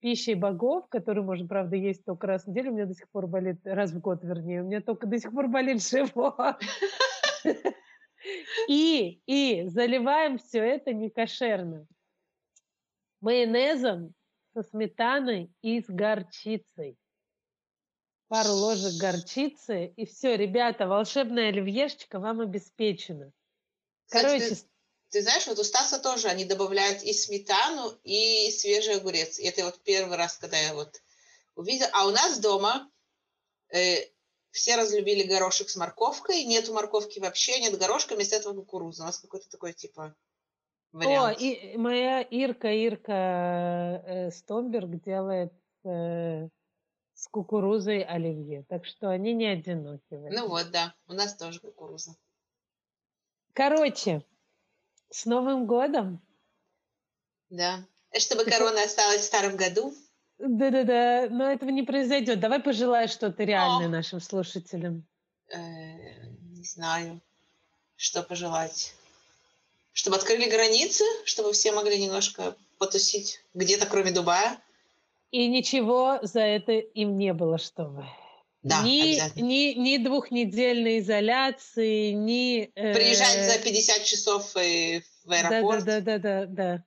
пищей 0.05 0.35
богов, 0.35 0.87
которую 0.87 1.25
можно, 1.25 1.47
правда, 1.47 1.77
есть 1.77 2.05
только 2.05 2.27
раз 2.27 2.43
в 2.43 2.49
неделю. 2.49 2.71
У 2.71 2.75
меня 2.75 2.85
до 2.85 2.93
сих 2.93 3.09
пор 3.09 3.25
болит, 3.25 3.57
раз 3.63 3.91
в 3.91 3.99
год, 3.99 4.23
вернее, 4.23 4.61
у 4.61 4.65
меня 4.65 4.79
только 4.79 5.07
до 5.07 5.17
сих 5.17 5.31
пор 5.31 5.47
болит 5.47 5.83
живот. 5.83 6.61
И, 8.67 9.21
и 9.25 9.67
заливаем 9.67 10.37
все 10.37 10.59
это 10.59 10.93
некошерно. 10.93 11.87
Майонезом 13.19 14.13
со 14.53 14.61
сметаной 14.61 15.51
и 15.63 15.81
с 15.81 15.85
горчицей. 15.87 16.97
Пару 18.27 18.49
ложек 18.49 18.99
горчицы, 18.99 19.87
и 19.87 20.05
все, 20.05 20.37
ребята, 20.37 20.87
волшебная 20.87 21.49
оливьешечка 21.49 22.19
вам 22.19 22.41
обеспечена. 22.41 23.31
Короче, 24.09 24.55
ты, 25.09 25.21
знаешь, 25.21 25.47
вот 25.47 25.59
у 25.59 25.63
Стаса 25.63 25.99
тоже 25.99 26.27
они 26.27 26.45
добавляют 26.45 27.03
и 27.03 27.13
сметану, 27.13 27.97
и 28.03 28.51
свежий 28.51 28.95
огурец. 28.95 29.39
И 29.39 29.45
это 29.45 29.63
вот 29.65 29.79
первый 29.83 30.17
раз, 30.17 30.37
когда 30.37 30.57
я 30.57 30.73
вот 30.73 31.01
увидела. 31.55 31.89
А 31.93 32.07
у 32.07 32.11
нас 32.11 32.39
дома 32.39 32.89
э, 33.73 33.97
все 34.51 34.75
разлюбили 34.75 35.23
горошек 35.23 35.69
с 35.69 35.75
морковкой. 35.75 36.43
Нету 36.43 36.73
морковки 36.73 37.19
вообще, 37.19 37.59
нет 37.59 37.77
горошка, 37.77 38.15
вместо 38.15 38.35
этого 38.35 38.53
кукуруза. 38.53 39.03
У 39.03 39.05
нас 39.05 39.19
какой-то 39.19 39.49
такой 39.49 39.73
типа 39.73 40.15
вариант. 40.91 41.37
О, 41.37 41.41
и 41.41 41.77
моя 41.77 42.21
Ирка, 42.21 42.71
Ирка 42.71 44.03
э, 44.05 44.31
Стомберг 44.31 45.01
делает 45.03 45.53
э, 45.83 46.47
с 47.13 47.27
кукурузой 47.27 48.01
оливье. 48.01 48.65
Так 48.67 48.85
что 48.85 49.09
они 49.09 49.33
не 49.33 49.45
одиноки. 49.45 50.03
Ну 50.09 50.47
вот, 50.47 50.71
да. 50.71 50.93
У 51.07 51.13
нас 51.13 51.35
тоже 51.35 51.59
кукуруза. 51.59 52.15
Короче, 53.53 54.25
с 55.09 55.25
Новым 55.25 55.65
годом! 55.65 56.21
Да. 57.49 57.83
Чтобы 58.17 58.45
корона 58.45 58.83
осталась 58.83 59.21
в 59.21 59.25
старом 59.25 59.55
году. 59.55 59.93
Да-да-да, 60.37 61.27
но 61.29 61.51
этого 61.51 61.69
не 61.69 61.83
произойдет. 61.83 62.39
Давай 62.39 62.61
пожелай 62.61 63.07
что-то 63.07 63.43
реальное 63.43 63.87
О. 63.87 63.89
нашим 63.89 64.19
слушателям. 64.19 65.05
Э, 65.49 66.27
не 66.51 66.63
знаю, 66.63 67.21
что 67.95 68.23
пожелать. 68.23 68.93
Чтобы 69.93 70.17
открыли 70.17 70.49
границы, 70.49 71.03
чтобы 71.23 71.53
все 71.53 71.71
могли 71.71 72.01
немножко 72.01 72.55
потусить 72.77 73.41
где-то, 73.53 73.85
кроме 73.85 74.11
Дубая. 74.11 74.59
И 75.31 75.47
ничего 75.47 76.19
за 76.21 76.41
это 76.41 76.73
им 76.73 77.17
не 77.17 77.33
было, 77.33 77.57
чтобы. 77.57 78.05
Да, 78.65 78.81
ни, 78.81 79.39
ни, 79.39 79.75
ни 79.75 79.97
двухнедельной 80.03 80.97
изоляции, 80.97 82.13
ни... 82.13 82.71
Э... 82.73 82.95
Приезжать 82.95 83.45
за 83.45 83.63
50 83.63 84.03
часов 84.03 84.55
в 84.55 84.57
аэропорт. 84.57 85.85
Да, 85.85 86.01
да, 86.01 86.17
да, 86.17 86.17
да, 86.17 86.45
да. 86.47 86.83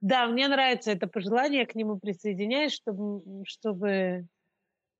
Да, 0.00 0.26
мне 0.26 0.48
нравится 0.48 0.90
это 0.90 1.06
пожелание, 1.06 1.60
я 1.60 1.66
к 1.66 1.74
нему 1.74 1.98
присоединяюсь, 1.98 2.72
чтобы, 2.72 3.44
чтобы 3.46 4.26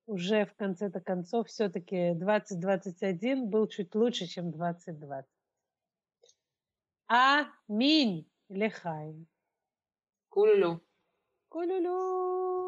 уже 0.05 0.45
в 0.45 0.53
конце-то 0.53 1.01
концов 1.01 1.47
все-таки 1.47 2.13
2021 2.13 3.49
был 3.49 3.67
чуть 3.67 3.95
лучше, 3.95 4.27
чем 4.27 4.51
2020. 4.51 5.27
Аминь. 7.07 8.29
Лехай. 8.49 9.25
Кулюлю. 10.29 10.79
Кулюлю. 11.49 12.62